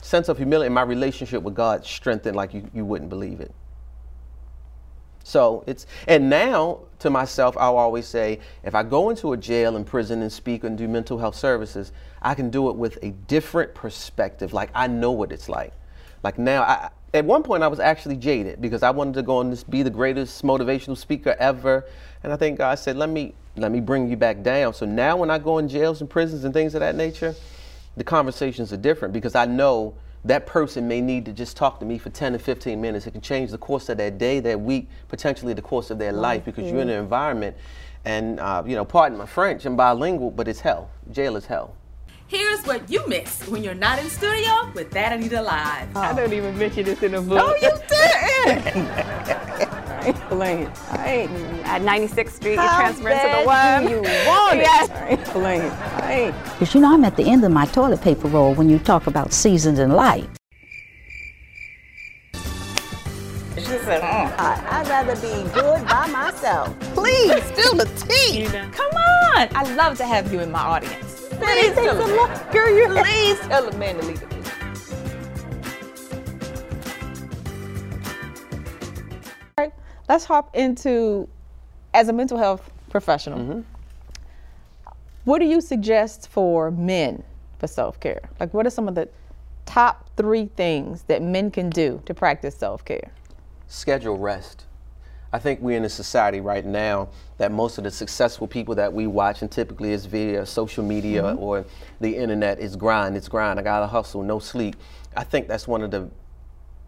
sense 0.01 0.29
of 0.29 0.37
humility 0.37 0.67
in 0.67 0.73
my 0.73 0.83
relationship 0.83 1.41
with 1.41 1.55
God 1.55 1.85
strengthened 1.85 2.35
like 2.35 2.53
you, 2.53 2.69
you 2.73 2.85
wouldn't 2.85 3.09
believe 3.09 3.39
it. 3.39 3.51
So 5.31 5.63
it's, 5.65 5.87
and 6.09 6.29
now 6.29 6.79
to 6.99 7.09
myself, 7.09 7.55
I'll 7.57 7.77
always 7.77 8.05
say, 8.05 8.39
if 8.63 8.75
I 8.75 8.83
go 8.83 9.09
into 9.09 9.31
a 9.31 9.37
jail 9.37 9.77
and 9.77 9.85
prison 9.85 10.21
and 10.21 10.29
speak 10.29 10.65
and 10.65 10.77
do 10.77 10.89
mental 10.89 11.17
health 11.17 11.35
services, 11.35 11.93
I 12.21 12.35
can 12.35 12.49
do 12.49 12.69
it 12.69 12.75
with 12.75 12.99
a 13.01 13.11
different 13.11 13.73
perspective. 13.73 14.51
Like 14.51 14.71
I 14.75 14.87
know 14.87 15.13
what 15.13 15.31
it's 15.31 15.47
like. 15.47 15.71
Like 16.21 16.37
now, 16.37 16.63
I, 16.63 16.89
at 17.13 17.23
one 17.23 17.43
point 17.43 17.63
I 17.63 17.69
was 17.69 17.79
actually 17.79 18.17
jaded 18.17 18.59
because 18.59 18.83
I 18.83 18.89
wanted 18.89 19.13
to 19.13 19.23
go 19.23 19.39
and 19.39 19.63
be 19.69 19.83
the 19.83 19.89
greatest 19.89 20.43
motivational 20.43 20.97
speaker 20.97 21.33
ever. 21.39 21.85
And 22.23 22.33
I 22.33 22.35
think 22.35 22.57
God 22.57 22.77
said, 22.77 22.97
let 22.97 23.09
me, 23.09 23.33
let 23.55 23.71
me 23.71 23.79
bring 23.79 24.09
you 24.09 24.17
back 24.17 24.43
down. 24.43 24.73
So 24.73 24.85
now 24.85 25.15
when 25.15 25.31
I 25.31 25.39
go 25.39 25.59
in 25.59 25.69
jails 25.69 26.01
and 26.01 26.09
prisons 26.09 26.43
and 26.43 26.53
things 26.53 26.75
of 26.75 26.81
that 26.81 26.95
nature, 26.97 27.35
the 27.95 28.03
conversations 28.03 28.73
are 28.73 28.77
different 28.77 29.13
because 29.13 29.35
I 29.35 29.45
know 29.45 29.95
that 30.25 30.45
person 30.45 30.87
may 30.87 31.01
need 31.01 31.25
to 31.25 31.33
just 31.33 31.57
talk 31.57 31.79
to 31.79 31.85
me 31.85 31.97
for 31.97 32.09
10 32.09 32.33
to 32.33 32.39
15 32.39 32.79
minutes. 32.79 33.07
It 33.07 33.11
can 33.11 33.21
change 33.21 33.51
the 33.51 33.57
course 33.57 33.89
of 33.89 33.97
their 33.97 34.11
day, 34.11 34.39
their 34.39 34.57
week, 34.57 34.87
potentially 35.07 35.53
the 35.53 35.61
course 35.61 35.89
of 35.89 35.97
their 35.97 36.11
life 36.11 36.45
because 36.45 36.69
you're 36.69 36.81
in 36.81 36.89
an 36.89 36.99
environment. 36.99 37.57
And, 38.05 38.39
uh, 38.39 38.63
you 38.65 38.75
know, 38.75 38.85
pardon 38.85 39.17
my 39.17 39.25
French, 39.25 39.65
I'm 39.65 39.75
bilingual, 39.75 40.31
but 40.31 40.47
it's 40.47 40.59
hell. 40.59 40.89
Jail 41.11 41.35
is 41.35 41.45
hell. 41.45 41.75
Here's 42.27 42.63
what 42.65 42.89
you 42.89 43.05
miss 43.07 43.45
when 43.47 43.61
you're 43.63 43.73
not 43.73 43.99
in 43.99 44.09
studio 44.09 44.71
with 44.73 44.89
That 44.91 45.11
Anita 45.11 45.41
Live. 45.41 45.97
I 45.97 46.13
don't 46.13 46.31
even 46.31 46.57
mention 46.57 46.85
this 46.85 47.03
in 47.03 47.11
the 47.11 47.21
book. 47.21 47.37
No, 47.37 47.55
you 47.55 47.71
didn't. 48.73 49.47
Explain. 50.05 50.71
I 50.89 51.07
ain't. 51.07 51.31
At 51.65 51.81
96th 51.81 52.29
Street, 52.31 52.51
you 52.51 52.55
transfer 52.57 53.09
into 53.09 53.37
the 53.39 53.43
one. 53.45 53.85
do 53.85 53.89
you 53.91 54.01
want 54.27 54.57
it? 54.57 54.63
Yes. 54.63 55.35
Right. 55.35 55.61
I 56.03 56.13
ain't. 56.13 56.35
Because 56.43 56.73
you 56.75 56.81
know, 56.81 56.93
I'm 56.93 57.03
at 57.05 57.15
the 57.15 57.23
end 57.23 57.43
of 57.43 57.51
my 57.51 57.65
toilet 57.65 58.01
paper 58.01 58.27
roll 58.27 58.53
when 58.53 58.69
you 58.69 58.79
talk 58.79 59.07
about 59.07 59.31
seasons 59.33 59.79
in 59.79 59.91
life. 59.91 60.27
She 63.55 63.77
said, 63.77 64.01
"Uh, 64.01 64.33
I, 64.37 64.81
I'd 64.81 64.87
rather 64.87 65.15
be 65.15 65.49
good 65.53 65.85
by 65.87 66.07
myself. 66.07 66.77
Please, 66.93 67.43
spill 67.43 67.75
the 67.75 67.85
tea. 68.07 68.45
Come 68.47 68.91
on! 68.91 69.47
I 69.55 69.73
love 69.75 69.97
to 69.97 70.05
have 70.05 70.31
you 70.33 70.39
in 70.39 70.51
my 70.51 70.59
audience. 70.59 71.27
Please 71.29 71.73
tell 71.73 71.97
a 71.97 72.07
lot. 72.15 72.51
Girl, 72.51 72.75
you 72.75 72.87
please 72.87 73.39
tell 73.41 73.67
a 73.67 73.77
man 73.77 73.97
to 73.99 74.05
leave 74.05 74.21
let's 80.11 80.25
hop 80.25 80.53
into 80.53 81.25
as 81.93 82.09
a 82.09 82.13
mental 82.13 82.37
health 82.37 82.69
professional. 82.89 83.39
Mm-hmm. 83.39 83.61
What 85.23 85.39
do 85.39 85.45
you 85.45 85.61
suggest 85.61 86.27
for 86.27 86.69
men 86.69 87.23
for 87.59 87.67
self 87.67 87.97
care? 87.99 88.21
Like, 88.37 88.53
what 88.53 88.67
are 88.67 88.69
some 88.69 88.89
of 88.89 88.95
the 88.95 89.07
top 89.65 90.09
three 90.17 90.49
things 90.57 91.03
that 91.03 91.21
men 91.21 91.49
can 91.49 91.69
do 91.69 92.01
to 92.05 92.13
practice 92.13 92.55
self 92.55 92.83
care? 92.83 93.11
schedule 93.67 94.17
rest. 94.17 94.65
I 95.31 95.39
think 95.39 95.61
we're 95.61 95.77
in 95.77 95.85
a 95.85 95.89
society 95.89 96.41
right 96.41 96.65
now 96.65 97.07
that 97.37 97.53
most 97.53 97.77
of 97.77 97.85
the 97.85 97.91
successful 97.91 98.47
people 98.47 98.75
that 98.75 98.91
we 98.91 99.07
watch, 99.07 99.41
and 99.41 99.49
typically 99.49 99.93
it's 99.93 100.03
via 100.03 100.45
social 100.45 100.83
media 100.83 101.35
or 101.35 101.63
the 102.01 102.17
internet, 102.17 102.59
is 102.59 102.75
grind. 102.75 103.15
It's 103.15 103.29
grind. 103.29 103.57
I 103.57 103.63
gotta 103.63 103.87
hustle, 103.87 104.23
no 104.23 104.39
sleep. 104.39 104.75
I 105.15 105.23
think 105.23 105.47
that's 105.47 105.69
one 105.69 105.83
of 105.83 105.91
the 105.91 106.09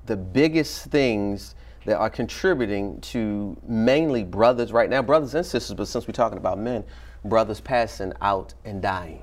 the 0.08 0.18
biggest 0.18 0.88
things 0.88 1.56
that 1.86 1.98
are 1.98 2.10
contributing 2.10 3.00
to 3.02 3.58
mainly 3.68 4.24
brothers 4.24 4.72
right 4.72 4.90
now, 4.90 5.02
brothers 5.02 5.36
and 5.36 5.46
sisters, 5.46 5.76
but 5.76 5.88
since 5.88 6.08
we're 6.08 6.14
talking 6.14 6.38
about 6.38 6.60
men, 6.60 6.84
brothers 7.26 7.60
passing 7.60 8.14
out 8.22 8.54
and 8.66 8.82
dying. 8.82 9.22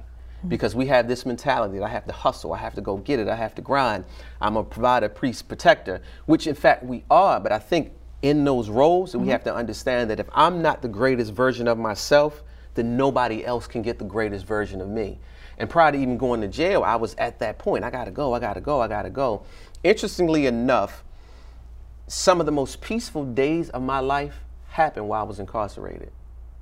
Because 0.49 0.75
we 0.75 0.87
have 0.87 1.07
this 1.07 1.27
mentality 1.27 1.79
that 1.79 1.85
I 1.85 1.89
have 1.89 2.07
to 2.07 2.13
hustle, 2.13 2.55
I 2.55 2.59
have 2.59 2.75
to 2.75 2.81
go 2.81 2.97
get 2.97 3.21
it, 3.21 3.29
I 3.29 3.37
have 3.37 3.55
to 3.57 3.63
grind. 3.63 4.05
I'm 4.41 4.57
a 4.57 4.65
provider, 4.65 5.09
priest, 5.11 5.49
protector, 5.49 6.01
which 6.25 6.47
in 6.47 6.55
fact 6.55 6.83
we 6.83 7.05
are, 7.11 7.39
but 7.39 7.53
I 7.53 7.59
think 7.59 7.93
in 8.23 8.45
those 8.45 8.69
roles, 8.69 9.15
we 9.15 9.21
mm-hmm. 9.21 9.31
have 9.31 9.45
to 9.45 9.55
understand 9.55 10.11
that 10.11 10.21
if 10.21 10.29
I'm 10.33 10.63
not 10.63 10.83
the 10.83 10.89
greatest 10.89 11.33
version 11.33 11.69
of 11.69 11.79
myself, 11.79 12.43
then 12.75 12.97
nobody 12.97 13.45
else 13.45 13.67
can 13.67 13.83
get 13.83 13.99
the 13.99 14.05
greatest 14.05 14.47
version 14.47 14.81
of 14.81 14.89
me. 14.89 15.19
And 15.59 15.69
prior 15.69 15.93
to 15.93 15.99
even 15.99 16.17
going 16.17 16.41
to 16.41 16.49
jail, 16.49 16.83
I 16.83 16.97
was 16.97 17.15
at 17.17 17.39
that 17.41 17.59
point. 17.59 17.85
I 17.85 17.91
gotta 17.91 18.11
go, 18.11 18.33
I 18.33 18.39
gotta 18.39 18.61
go, 18.61 18.81
I 18.81 18.89
gotta 18.89 19.11
go. 19.11 19.43
Interestingly 19.85 20.47
enough, 20.47 21.05
some 22.11 22.41
of 22.41 22.47
the 22.47 22.53
most 22.53 22.81
peaceful 22.81 23.25
days 23.25 23.71
of 23.71 23.81
my 23.83 24.01
life 24.01 24.35
happened 24.67 25.09
while 25.09 25.21
I 25.21 25.25
was 25.25 25.39
incarcerated. 25.39 26.11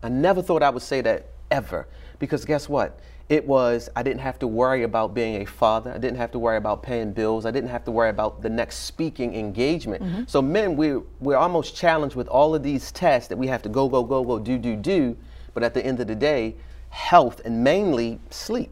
I 0.03 0.11
never 0.11 0.43
thought 0.43 0.63
I 0.63 0.69
would 0.69 0.83
say 0.83 1.01
that 1.01 1.31
ever. 1.51 1.89
Because 2.19 2.45
guess 2.45 2.69
what? 2.69 3.01
It 3.31 3.47
was, 3.47 3.89
I 3.97 4.03
didn't 4.03 4.21
have 4.21 4.39
to 4.41 4.47
worry 4.47 4.83
about 4.83 5.15
being 5.15 5.41
a 5.41 5.47
father. 5.47 5.91
I 5.91 5.97
didn't 5.97 6.19
have 6.19 6.33
to 6.33 6.39
worry 6.39 6.59
about 6.59 6.83
paying 6.83 7.13
bills. 7.13 7.47
I 7.47 7.51
didn't 7.51 7.71
have 7.71 7.83
to 7.87 7.91
worry 7.91 8.11
about 8.11 8.43
the 8.43 8.51
next 8.51 8.81
speaking 8.81 9.35
engagement. 9.35 10.03
Mm-hmm. 10.03 10.23
So, 10.27 10.43
men, 10.43 10.77
we're, 10.77 11.01
we're 11.19 11.37
almost 11.37 11.75
challenged 11.75 12.15
with 12.15 12.29
all 12.29 12.55
of 12.55 12.63
these 12.63 12.93
tests 12.93 13.29
that 13.29 13.39
we 13.39 13.47
have 13.47 13.63
to 13.63 13.71
go, 13.71 13.89
go, 13.89 14.03
go, 14.03 14.23
go, 14.25 14.39
do, 14.39 14.59
do, 14.59 14.77
do. 14.77 15.17
But 15.55 15.63
at 15.63 15.73
the 15.73 15.85
end 15.85 15.99
of 16.01 16.09
the 16.09 16.15
day, 16.15 16.57
health 16.91 17.41
and 17.47 17.65
mainly 17.65 18.21
sleep 18.29 18.71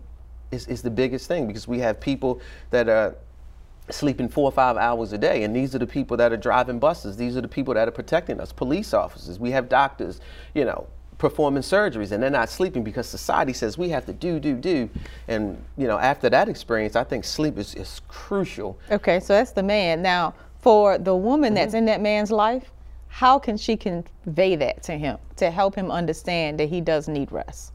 is, 0.51 0.67
is 0.67 0.83
the 0.83 0.91
biggest 0.91 1.27
thing 1.27 1.47
because 1.47 1.67
we 1.67 1.79
have 1.79 2.01
people 2.01 2.43
that 2.69 2.91
are 2.91 3.17
sleeping 3.91 4.29
four 4.29 4.45
or 4.45 4.53
five 4.53 4.77
hours 4.77 5.13
a 5.13 5.19
day. 5.19 5.43
And 5.45 5.55
these 5.55 5.75
are 5.75 5.79
the 5.79 5.87
people 5.87 6.17
that 6.17 6.33
are 6.33 6.37
driving 6.37 6.79
buses. 6.79 7.17
These 7.17 7.37
are 7.37 7.41
the 7.41 7.49
people 7.49 7.75
that 7.75 7.89
are 7.89 7.93
protecting 7.93 8.41
us, 8.41 8.53
police 8.53 8.93
officers. 8.95 9.39
We 9.39 9.51
have 9.53 9.69
doctors, 9.69 10.21
you 10.55 10.65
know, 10.65 10.87
performing 11.19 11.63
surgeries 11.63 12.13
and 12.13 12.23
they're 12.23 12.29
not 12.29 12.51
sleeping 12.51 12.85
because 12.85 13.09
society 13.09 13.53
says 13.53 13.79
we 13.79 13.89
have 13.89 14.05
to 14.07 14.13
do, 14.13 14.39
do, 14.39 14.55
do. 14.55 14.91
And, 15.29 15.63
you 15.77 15.87
know, 15.87 15.99
after 15.99 16.29
that 16.29 16.49
experience, 16.49 16.95
I 16.95 17.05
think 17.05 17.25
sleep 17.25 17.57
is, 17.59 17.75
is 17.75 18.01
crucial. 18.09 18.79
Okay, 18.91 19.21
so 19.21 19.33
that's 19.33 19.53
the 19.53 19.63
man. 19.63 20.03
Now, 20.03 20.35
for 20.59 20.99
the 20.99 21.15
woman 21.15 21.55
that's 21.55 21.69
Mm-hmm. 21.69 21.77
in 21.79 21.85
that 21.87 22.01
man's 22.01 22.31
life, 22.31 22.71
how 23.09 23.39
can 23.39 23.57
she 23.57 23.77
convey 23.77 24.57
that 24.57 24.83
to 24.83 24.93
him 24.93 25.17
to 25.37 25.51
help 25.51 25.75
him 25.75 25.91
understand 25.91 26.61
that 26.61 26.69
he 26.69 26.81
does 26.81 27.09
need 27.09 27.33
rest? 27.33 27.73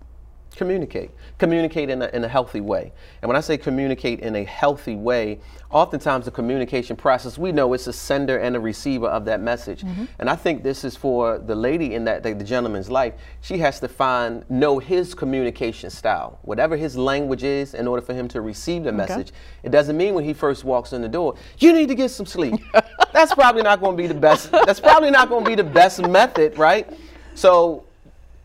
Communicate. 0.56 1.12
Communicate 1.38 1.90
in 1.90 2.02
a, 2.02 2.08
in 2.10 2.24
a 2.24 2.28
healthy 2.28 2.62
way. 2.62 2.92
And 3.22 3.28
when 3.28 3.38
i 3.38 3.40
say 3.40 3.58
communicate 3.58 4.20
in 4.20 4.36
a 4.36 4.44
healthy 4.44 4.96
way 4.96 5.40
oftentimes 5.70 6.26
the 6.26 6.32
communication 6.32 6.96
process 6.98 7.38
we 7.38 7.54
know 7.54 7.72
it's 7.74 7.88
a 7.88 7.94
sender 7.94 8.38
and 8.38 8.56
a 8.56 8.60
receiver 8.60 9.08
of 9.08 9.26
that 9.26 9.42
message. 9.42 9.84
Mm-hmm. 9.84 10.06
And 10.20 10.30
i 10.30 10.36
think 10.36 10.64
this 10.64 10.84
is 10.84 10.96
for 10.96 11.40
the 11.40 11.56
lady 11.56 11.96
in 11.96 12.04
that 12.06 12.24
the, 12.24 12.34
the 12.34 12.44
gentleman's 12.44 12.90
life. 12.90 13.14
She 13.42 13.58
has 13.60 13.80
to 13.80 13.88
find 13.88 14.50
know 14.50 14.80
his 14.80 15.14
communication 15.14 15.90
style. 15.90 16.40
Whatever 16.42 16.76
his 16.76 16.98
language 16.98 17.44
is 17.44 17.74
in 17.74 17.88
order 17.88 18.02
for 18.02 18.14
him 18.14 18.28
to 18.30 18.42
receive 18.42 18.84
the 18.84 18.92
message. 18.92 19.32
It 19.64 19.72
doesn't 19.72 19.96
mean 19.96 20.14
when 20.14 20.26
he 20.26 20.34
first 20.34 20.64
walks 20.64 20.94
in 20.94 21.02
the 21.02 21.10
door 21.10 21.36
you 21.60 21.72
need 21.74 21.88
to 21.88 21.96
get 21.96 22.12
some 22.12 22.26
sleep. 22.26 22.56
That's 23.14 23.34
probably 23.34 23.62
not 23.62 23.80
going 23.80 23.96
to 23.96 24.02
be 24.02 24.08
the 24.08 24.14
best 24.14 24.52
that's 24.52 24.80
probably 24.80 25.12
not 25.12 25.30
going 25.30 25.44
to 25.44 25.50
be 25.50 25.56
the 25.56 25.64
best 25.64 26.02
method 26.02 26.58
right? 26.58 26.88
So 27.36 27.86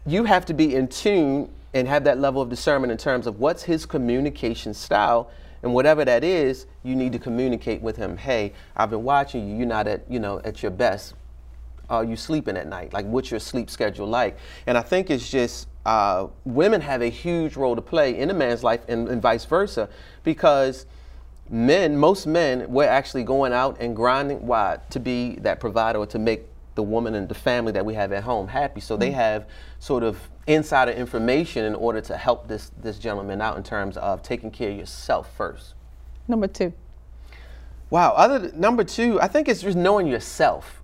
you 0.07 0.25
have 0.25 0.47
to 0.47 0.55
be 0.55 0.75
in 0.75 0.88
tune 0.88 1.49
and 1.77 1.87
have 1.87 2.05
that 2.05 2.19
level 2.19 2.41
of 2.41 2.49
discernment 2.49 2.91
in 2.91 2.97
terms 2.97 3.27
of 3.27 3.39
what's 3.39 3.62
his 3.62 3.85
communication 3.85 4.73
style. 4.73 5.31
And 5.62 5.75
whatever 5.75 6.05
that 6.05 6.23
is 6.23 6.67
you 6.85 6.95
need 6.95 7.12
to 7.12 7.19
communicate 7.19 7.83
with 7.83 7.97
him. 7.97 8.17
Hey 8.17 8.53
i've 8.77 8.91
been 8.91 9.03
watching 9.03 9.49
you. 9.49 9.57
You're 9.57 9.67
not 9.67 9.89
at 9.89 10.09
you 10.09 10.21
know 10.21 10.41
at 10.45 10.62
your 10.62 10.71
best. 10.71 11.15
Are 11.91 12.05
you 12.05 12.15
sleeping 12.17 12.57
at 12.57 12.69
night? 12.69 12.93
Like 12.93 13.07
what's 13.07 13.31
your 13.31 13.41
sleep 13.41 13.69
schedule 13.69 14.07
like? 14.07 14.39
And 14.67 14.79
i 14.79 14.83
think 14.83 15.11
it's 15.11 15.29
just 15.29 15.67
uh, 15.85 16.27
women 16.45 16.81
have 16.81 17.01
a 17.01 17.09
huge 17.09 17.57
role 17.57 17.77
to 17.77 17.83
play 17.83 18.19
in 18.19 18.31
a 18.31 18.35
man's 18.35 18.62
life 18.65 18.81
and, 18.89 19.09
and 19.09 19.23
vice 19.23 19.45
versa 19.45 19.89
because 20.25 20.87
men 21.49 21.97
most 21.97 22.27
men 22.27 22.67
we're 22.69 22.89
actually 22.89 23.23
going 23.23 23.53
out 23.53 23.77
and 23.81 23.95
grinding 23.95 24.45
why 24.47 24.79
to 24.91 24.99
be 24.99 25.37
that 25.37 25.61
provider 25.61 25.99
or 26.01 26.07
to 26.07 26.19
make 26.19 26.45
the 26.77 26.83
woman 26.83 27.15
and 27.15 27.29
the 27.29 27.35
family 27.35 27.73
that 27.73 27.85
we 27.85 27.95
have 27.95 28.12
at 28.12 28.23
home 28.23 28.47
happy 28.49 28.81
so 28.81 28.97
they 28.97 29.11
mm. 29.11 29.15
have 29.15 29.47
sort 29.81 30.03
of 30.03 30.19
insider 30.47 30.93
information 30.93 31.65
in 31.65 31.75
order 31.75 32.01
to 32.01 32.17
help 32.17 32.47
this 32.47 32.71
this 32.81 32.99
gentleman 32.99 33.41
out 33.43 33.57
in 33.57 33.62
terms 33.62 33.97
of 33.97 34.23
taking 34.23 34.51
care 34.51 34.71
of 34.71 34.77
yourself 34.77 35.35
first 35.37 35.75
Number 36.29 36.47
two. 36.47 36.73
Wow. 37.91 38.12
Other 38.12 38.41
th- 38.41 38.55
number 38.55 38.85
two, 38.85 39.21
I 39.21 39.29
think 39.29 39.49
it's 39.49 39.62
just 39.62 39.77
knowing 39.77 40.07
yourself. 40.07 40.83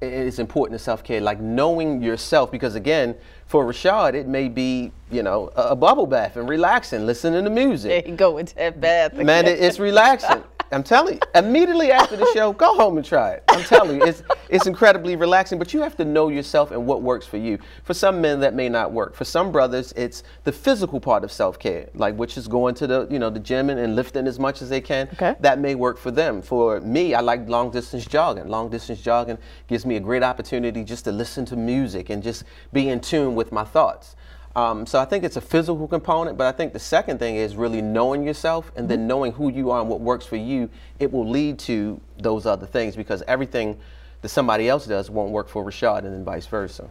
Is 0.00 0.38
important 0.38 0.78
to 0.78 0.84
self 0.84 1.02
care, 1.02 1.20
like 1.20 1.40
knowing 1.40 2.02
yourself. 2.02 2.50
Because 2.50 2.74
again, 2.74 3.14
for 3.46 3.64
Rashad, 3.64 4.12
it 4.12 4.26
may 4.26 4.48
be 4.48 4.92
you 5.10 5.22
know 5.22 5.50
a, 5.56 5.68
a 5.68 5.76
bubble 5.76 6.06
bath 6.06 6.36
and 6.36 6.46
relaxing, 6.46 7.06
listening 7.06 7.44
to 7.44 7.48
music. 7.48 8.04
There 8.04 8.10
you 8.10 8.16
go 8.16 8.32
with 8.32 8.54
that 8.56 8.82
bath. 8.82 9.14
Man, 9.14 9.46
it, 9.46 9.60
it's 9.60 9.78
relaxing. 9.78 10.42
I'm 10.72 10.82
telling 10.82 11.14
you. 11.14 11.20
Immediately 11.34 11.92
after 11.92 12.16
the 12.16 12.28
show, 12.32 12.52
go 12.52 12.74
home 12.74 12.96
and 12.96 13.04
try 13.04 13.32
it. 13.32 13.44
I'm 13.48 13.62
telling 13.64 14.00
you, 14.00 14.06
it's 14.06 14.22
it's 14.48 14.66
incredibly 14.66 15.16
relaxing. 15.16 15.58
But 15.58 15.72
you 15.72 15.82
have 15.82 15.96
to 15.96 16.04
know 16.04 16.28
yourself 16.28 16.70
and 16.70 16.86
what 16.86 17.02
works 17.02 17.26
for 17.26 17.36
you. 17.36 17.58
For 17.84 17.94
some 17.94 18.20
men, 18.20 18.40
that 18.40 18.54
may 18.54 18.68
not 18.68 18.92
work. 18.92 19.14
For 19.14 19.24
some 19.24 19.52
brothers, 19.52 19.92
it's 19.96 20.22
the 20.44 20.52
physical 20.52 21.00
part 21.00 21.24
of 21.24 21.32
self 21.32 21.58
care, 21.58 21.88
like 21.94 22.14
which 22.16 22.36
is 22.36 22.48
going 22.48 22.74
to 22.76 22.86
the 22.86 23.06
you 23.10 23.18
know 23.18 23.30
the 23.30 23.40
gym 23.40 23.70
and, 23.70 23.78
and 23.78 23.96
lifting 23.96 24.26
as 24.26 24.38
much 24.38 24.62
as 24.62 24.68
they 24.68 24.80
can. 24.80 25.08
Okay. 25.14 25.34
That 25.40 25.58
may 25.58 25.74
work 25.74 25.98
for 25.98 26.10
them. 26.10 26.42
For 26.42 26.80
me, 26.80 27.14
I 27.14 27.20
like 27.20 27.48
long 27.48 27.70
distance 27.70 28.06
jogging. 28.06 28.48
Long 28.48 28.68
distance 28.70 29.00
jogging 29.00 29.38
gives 29.68 29.86
me 29.86 29.96
a 29.96 30.00
great 30.00 30.22
opportunity 30.22 30.84
just 30.84 31.04
to 31.04 31.12
listen 31.12 31.44
to 31.46 31.56
music 31.56 32.10
and 32.10 32.22
just 32.22 32.44
be 32.72 32.88
in 32.88 33.00
tune 33.00 33.34
with 33.34 33.52
my 33.52 33.64
thoughts. 33.64 34.16
Um, 34.56 34.86
so 34.86 35.00
I 35.00 35.04
think 35.04 35.24
it's 35.24 35.36
a 35.36 35.40
physical 35.40 35.88
component, 35.88 36.38
but 36.38 36.46
I 36.46 36.56
think 36.56 36.72
the 36.72 36.78
second 36.78 37.18
thing 37.18 37.36
is 37.36 37.56
really 37.56 37.82
knowing 37.82 38.24
yourself 38.24 38.70
and 38.76 38.88
then 38.88 39.06
knowing 39.06 39.32
who 39.32 39.50
you 39.50 39.70
are 39.70 39.80
and 39.80 39.88
what 39.88 40.00
works 40.00 40.24
for 40.24 40.36
you. 40.36 40.70
It 41.00 41.12
will 41.12 41.28
lead 41.28 41.58
to 41.60 42.00
those 42.18 42.46
other 42.46 42.66
things 42.66 42.94
because 42.94 43.22
everything 43.26 43.76
that 44.22 44.28
somebody 44.28 44.68
else 44.68 44.86
does 44.86 45.10
won't 45.10 45.32
work 45.32 45.48
for 45.48 45.64
Rashad 45.64 45.98
and 45.98 46.12
then 46.14 46.24
vice 46.24 46.46
versa. 46.46 46.88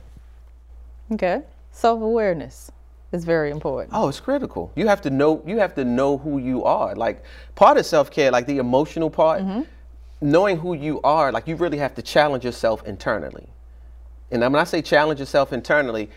Okay. 1.12 1.42
Self 1.72 2.02
awareness 2.02 2.70
is 3.14 3.24
very 3.24 3.50
important. 3.50 3.92
Oh, 3.94 4.10
it's 4.10 4.20
critical. 4.20 4.72
You 4.76 4.88
have 4.88 5.02
to 5.02 5.10
know. 5.10 5.42
You 5.46 5.58
have 5.60 5.74
to 5.76 5.86
know 5.86 6.18
who 6.18 6.40
you 6.40 6.64
are. 6.66 6.96
Like 6.96 7.24
part 7.56 7.78
of 7.78 7.86
self 7.86 8.12
care, 8.12 8.30
like 8.30 8.46
the 8.46 8.58
emotional 8.58 9.10
part, 9.10 9.42
knowing 10.22 10.58
who 10.58 10.74
you 10.74 11.00
are. 11.02 11.32
Like 11.32 11.48
you 11.48 11.56
really 11.56 11.78
have 11.78 11.96
to 11.96 12.02
challenge 12.02 12.44
yourself 12.44 12.84
internally. 12.86 13.48
And 14.32 14.42
when 14.42 14.56
I 14.56 14.64
say 14.64 14.82
challenge 14.82 15.20
yourself 15.20 15.54
internally, 15.54 16.10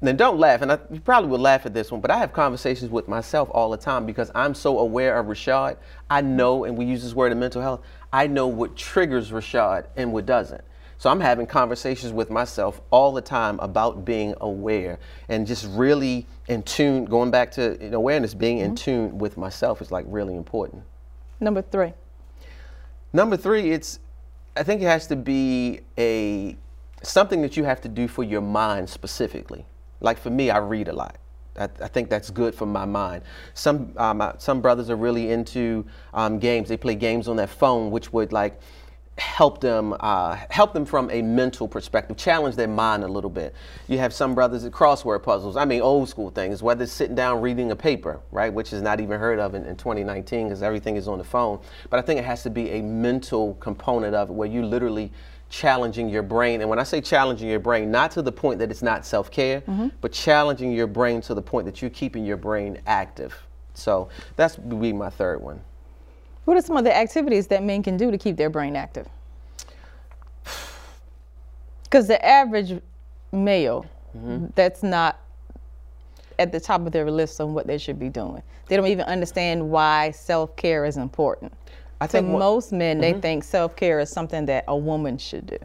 now 0.00 0.12
don't 0.12 0.38
laugh, 0.38 0.62
and 0.62 0.72
I, 0.72 0.78
you 0.90 1.00
probably 1.00 1.30
will 1.30 1.38
laugh 1.38 1.64
at 1.64 1.74
this 1.74 1.90
one, 1.90 2.00
but 2.00 2.10
I 2.10 2.18
have 2.18 2.32
conversations 2.32 2.90
with 2.90 3.08
myself 3.08 3.48
all 3.52 3.70
the 3.70 3.76
time 3.76 4.04
because 4.04 4.30
I'm 4.34 4.54
so 4.54 4.78
aware 4.78 5.18
of 5.18 5.26
Rashad. 5.26 5.76
I 6.10 6.20
know, 6.20 6.64
and 6.64 6.76
we 6.76 6.84
use 6.84 7.02
this 7.02 7.14
word 7.14 7.32
in 7.32 7.38
mental 7.38 7.62
health, 7.62 7.82
I 8.12 8.26
know 8.26 8.46
what 8.48 8.76
triggers 8.76 9.30
Rashad 9.30 9.86
and 9.96 10.12
what 10.12 10.26
doesn't. 10.26 10.62
So 10.98 11.10
I'm 11.10 11.20
having 11.20 11.46
conversations 11.46 12.12
with 12.12 12.30
myself 12.30 12.80
all 12.90 13.12
the 13.12 13.20
time 13.20 13.60
about 13.60 14.04
being 14.04 14.34
aware 14.40 14.98
and 15.28 15.46
just 15.46 15.66
really 15.70 16.26
in 16.48 16.62
tune, 16.62 17.04
going 17.04 17.30
back 17.30 17.50
to 17.52 17.76
you 17.80 17.90
know, 17.90 17.98
awareness, 17.98 18.32
being 18.32 18.58
in 18.58 18.68
mm-hmm. 18.68 18.74
tune 18.76 19.18
with 19.18 19.36
myself 19.36 19.82
is 19.82 19.92
like 19.92 20.06
really 20.08 20.34
important. 20.34 20.82
Number 21.38 21.60
three. 21.60 21.92
Number 23.12 23.36
three, 23.36 23.72
it's 23.72 23.98
I 24.56 24.62
think 24.62 24.80
it 24.80 24.86
has 24.86 25.06
to 25.08 25.16
be 25.16 25.80
a 25.98 26.56
something 27.02 27.42
that 27.42 27.56
you 27.56 27.64
have 27.64 27.80
to 27.82 27.88
do 27.88 28.08
for 28.08 28.24
your 28.24 28.40
mind 28.40 28.88
specifically. 28.88 29.66
Like 30.00 30.18
for 30.18 30.30
me, 30.30 30.50
I 30.50 30.58
read 30.58 30.88
a 30.88 30.92
lot. 30.92 31.16
I, 31.58 31.64
I 31.64 31.88
think 31.88 32.10
that's 32.10 32.30
good 32.30 32.54
for 32.54 32.66
my 32.66 32.84
mind. 32.84 33.22
Some 33.54 33.92
um, 33.96 34.20
uh, 34.20 34.32
some 34.38 34.60
brothers 34.60 34.90
are 34.90 34.96
really 34.96 35.30
into 35.30 35.86
um, 36.14 36.38
games. 36.38 36.68
They 36.68 36.76
play 36.76 36.94
games 36.94 37.28
on 37.28 37.36
their 37.36 37.46
phone, 37.46 37.90
which 37.90 38.12
would 38.12 38.32
like 38.32 38.60
help 39.18 39.62
them 39.62 39.94
uh, 40.00 40.36
help 40.50 40.74
them 40.74 40.84
from 40.84 41.10
a 41.10 41.22
mental 41.22 41.66
perspective, 41.66 42.16
challenge 42.16 42.54
their 42.54 42.68
mind 42.68 43.02
a 43.02 43.08
little 43.08 43.30
bit. 43.30 43.54
You 43.88 43.98
have 43.98 44.12
some 44.12 44.34
brothers 44.34 44.64
at 44.64 44.72
crossword 44.72 45.22
puzzles. 45.22 45.56
I 45.56 45.64
mean, 45.64 45.80
old 45.80 46.08
school 46.08 46.30
things, 46.30 46.62
whether 46.62 46.84
it's 46.84 46.92
sitting 46.92 47.16
down 47.16 47.40
reading 47.40 47.70
a 47.70 47.76
paper, 47.76 48.20
right, 48.30 48.52
which 48.52 48.72
is 48.72 48.82
not 48.82 49.00
even 49.00 49.18
heard 49.18 49.38
of 49.38 49.54
in, 49.54 49.64
in 49.64 49.76
2019 49.76 50.48
because 50.48 50.62
everything 50.62 50.96
is 50.96 51.08
on 51.08 51.18
the 51.18 51.24
phone. 51.24 51.60
But 51.88 51.98
I 51.98 52.02
think 52.02 52.20
it 52.20 52.24
has 52.24 52.42
to 52.42 52.50
be 52.50 52.70
a 52.72 52.82
mental 52.82 53.54
component 53.54 54.14
of 54.14 54.28
it 54.28 54.34
where 54.34 54.48
you 54.48 54.64
literally 54.64 55.10
challenging 55.48 56.08
your 56.08 56.22
brain. 56.22 56.60
And 56.60 56.68
when 56.68 56.78
I 56.78 56.82
say 56.82 57.00
challenging 57.00 57.48
your 57.48 57.60
brain, 57.60 57.90
not 57.90 58.10
to 58.12 58.22
the 58.22 58.32
point 58.32 58.58
that 58.58 58.70
it's 58.70 58.82
not 58.82 59.06
self 59.06 59.30
care, 59.30 59.60
mm-hmm. 59.62 59.88
but 60.00 60.12
challenging 60.12 60.72
your 60.72 60.86
brain 60.86 61.20
to 61.22 61.34
the 61.34 61.42
point 61.42 61.66
that 61.66 61.80
you're 61.80 61.90
keeping 61.90 62.24
your 62.24 62.36
brain 62.36 62.80
active. 62.86 63.34
So 63.74 64.08
that's 64.36 64.58
would 64.58 64.80
be 64.80 64.92
my 64.92 65.10
third 65.10 65.40
one. 65.40 65.60
What 66.44 66.56
are 66.56 66.62
some 66.62 66.76
of 66.76 66.84
the 66.84 66.96
activities 66.96 67.48
that 67.48 67.62
men 67.62 67.82
can 67.82 67.96
do 67.96 68.10
to 68.10 68.18
keep 68.18 68.36
their 68.36 68.50
brain 68.50 68.76
active? 68.76 69.08
Because 71.84 72.08
the 72.08 72.24
average 72.26 72.82
male, 73.30 73.86
mm-hmm. 74.16 74.46
that's 74.56 74.82
not 74.82 75.20
at 76.38 76.52
the 76.52 76.60
top 76.60 76.84
of 76.84 76.92
their 76.92 77.10
list 77.10 77.40
on 77.40 77.54
what 77.54 77.66
they 77.66 77.78
should 77.78 77.98
be 77.98 78.08
doing. 78.08 78.42
They 78.66 78.76
don't 78.76 78.88
even 78.88 79.06
understand 79.06 79.70
why 79.70 80.10
self 80.10 80.56
care 80.56 80.84
is 80.84 80.96
important. 80.96 81.52
I 82.00 82.06
think 82.06 82.28
what- 82.28 82.38
most 82.38 82.72
men, 82.72 82.98
they 82.98 83.14
think 83.14 83.44
self 83.44 83.76
care 83.76 84.00
is 84.00 84.10
something 84.10 84.46
that 84.46 84.64
a 84.68 84.76
woman 84.76 85.18
should 85.18 85.46
do. 85.46 85.58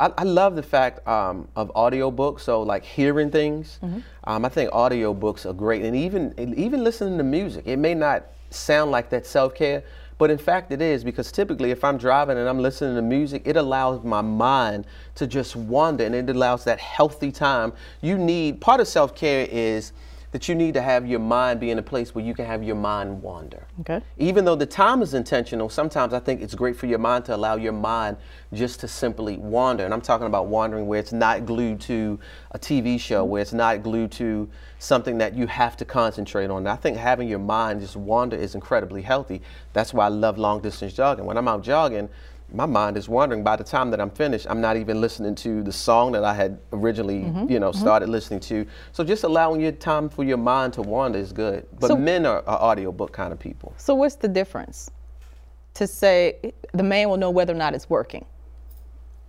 I, 0.00 0.10
I 0.18 0.22
love 0.24 0.56
the 0.56 0.62
fact 0.62 1.06
um, 1.06 1.46
of 1.54 1.72
audiobooks. 1.74 2.40
So 2.40 2.62
like 2.62 2.84
hearing 2.84 3.30
things, 3.30 3.78
um, 4.24 4.44
I 4.44 4.48
think 4.48 4.70
audiobooks 4.70 5.46
are 5.46 5.52
great, 5.52 5.84
and 5.84 5.96
even 5.96 6.34
even 6.56 6.82
listening 6.84 7.18
to 7.18 7.24
music. 7.24 7.66
It 7.66 7.76
may 7.78 7.94
not 7.94 8.24
sound 8.50 8.90
like 8.90 9.10
that 9.10 9.26
self 9.26 9.54
care, 9.54 9.82
but 10.18 10.30
in 10.30 10.38
fact 10.38 10.72
it 10.72 10.80
is 10.82 11.04
because 11.04 11.30
typically 11.32 11.70
if 11.70 11.82
I'm 11.84 11.96
driving 11.98 12.38
and 12.38 12.48
I'm 12.48 12.58
listening 12.60 12.94
to 12.96 13.02
music, 13.02 13.42
it 13.44 13.56
allows 13.56 14.02
my 14.04 14.20
mind 14.20 14.86
to 15.16 15.26
just 15.26 15.54
wander, 15.56 16.04
and 16.04 16.14
it 16.14 16.28
allows 16.28 16.64
that 16.64 16.78
healthy 16.80 17.30
time. 17.32 17.72
You 18.00 18.18
need 18.18 18.60
part 18.60 18.80
of 18.80 18.88
self 18.88 19.14
care 19.14 19.46
is 19.50 19.92
that 20.34 20.48
you 20.48 20.54
need 20.56 20.74
to 20.74 20.82
have 20.82 21.06
your 21.06 21.20
mind 21.20 21.60
be 21.60 21.70
in 21.70 21.78
a 21.78 21.82
place 21.82 22.12
where 22.12 22.24
you 22.24 22.34
can 22.34 22.44
have 22.44 22.60
your 22.60 22.74
mind 22.74 23.22
wander. 23.22 23.68
Okay. 23.82 24.02
Even 24.18 24.44
though 24.44 24.56
the 24.56 24.66
time 24.66 25.00
is 25.00 25.14
intentional, 25.14 25.68
sometimes 25.68 26.12
I 26.12 26.18
think 26.18 26.42
it's 26.42 26.56
great 26.56 26.74
for 26.74 26.86
your 26.86 26.98
mind 26.98 27.24
to 27.26 27.36
allow 27.36 27.54
your 27.54 27.72
mind 27.72 28.16
just 28.52 28.80
to 28.80 28.88
simply 28.88 29.36
wander. 29.36 29.84
And 29.84 29.94
I'm 29.94 30.00
talking 30.00 30.26
about 30.26 30.48
wandering 30.48 30.88
where 30.88 30.98
it's 30.98 31.12
not 31.12 31.46
glued 31.46 31.80
to 31.82 32.18
a 32.50 32.58
TV 32.58 32.98
show, 32.98 33.24
where 33.24 33.42
it's 33.42 33.52
not 33.52 33.84
glued 33.84 34.10
to 34.12 34.50
something 34.80 35.18
that 35.18 35.34
you 35.34 35.46
have 35.46 35.76
to 35.76 35.84
concentrate 35.84 36.50
on. 36.50 36.58
And 36.58 36.68
I 36.68 36.74
think 36.74 36.96
having 36.96 37.28
your 37.28 37.38
mind 37.38 37.80
just 37.80 37.94
wander 37.94 38.36
is 38.36 38.56
incredibly 38.56 39.02
healthy. 39.02 39.40
That's 39.72 39.94
why 39.94 40.06
I 40.06 40.08
love 40.08 40.36
long 40.36 40.60
distance 40.60 40.94
jogging. 40.94 41.26
When 41.26 41.38
I'm 41.38 41.46
out 41.46 41.62
jogging, 41.62 42.08
my 42.52 42.66
mind 42.66 42.96
is 42.96 43.08
wandering. 43.08 43.42
By 43.42 43.56
the 43.56 43.64
time 43.64 43.90
that 43.90 44.00
I'm 44.00 44.10
finished, 44.10 44.46
I'm 44.48 44.60
not 44.60 44.76
even 44.76 45.00
listening 45.00 45.34
to 45.36 45.62
the 45.62 45.72
song 45.72 46.12
that 46.12 46.24
I 46.24 46.34
had 46.34 46.58
originally, 46.72 47.22
mm-hmm. 47.22 47.50
you 47.50 47.58
know, 47.58 47.70
mm-hmm. 47.70 47.80
started 47.80 48.08
listening 48.08 48.40
to. 48.40 48.66
So 48.92 49.02
just 49.02 49.24
allowing 49.24 49.60
your 49.60 49.72
time 49.72 50.08
for 50.08 50.24
your 50.24 50.36
mind 50.36 50.72
to 50.74 50.82
wander 50.82 51.18
is 51.18 51.32
good. 51.32 51.66
But 51.80 51.88
So- 51.88 51.96
men 51.96 52.26
are, 52.26 52.42
are 52.46 52.72
audiobook 52.72 53.12
kind 53.12 53.32
of 53.32 53.38
people. 53.38 53.74
So 53.76 53.94
what's 53.94 54.16
the 54.16 54.28
difference? 54.28 54.90
To 55.74 55.86
say 55.86 56.52
the 56.72 56.84
man 56.84 57.08
will 57.08 57.16
know 57.16 57.30
whether 57.30 57.52
or 57.52 57.56
not 57.56 57.74
it's 57.74 57.90
working. 57.90 58.24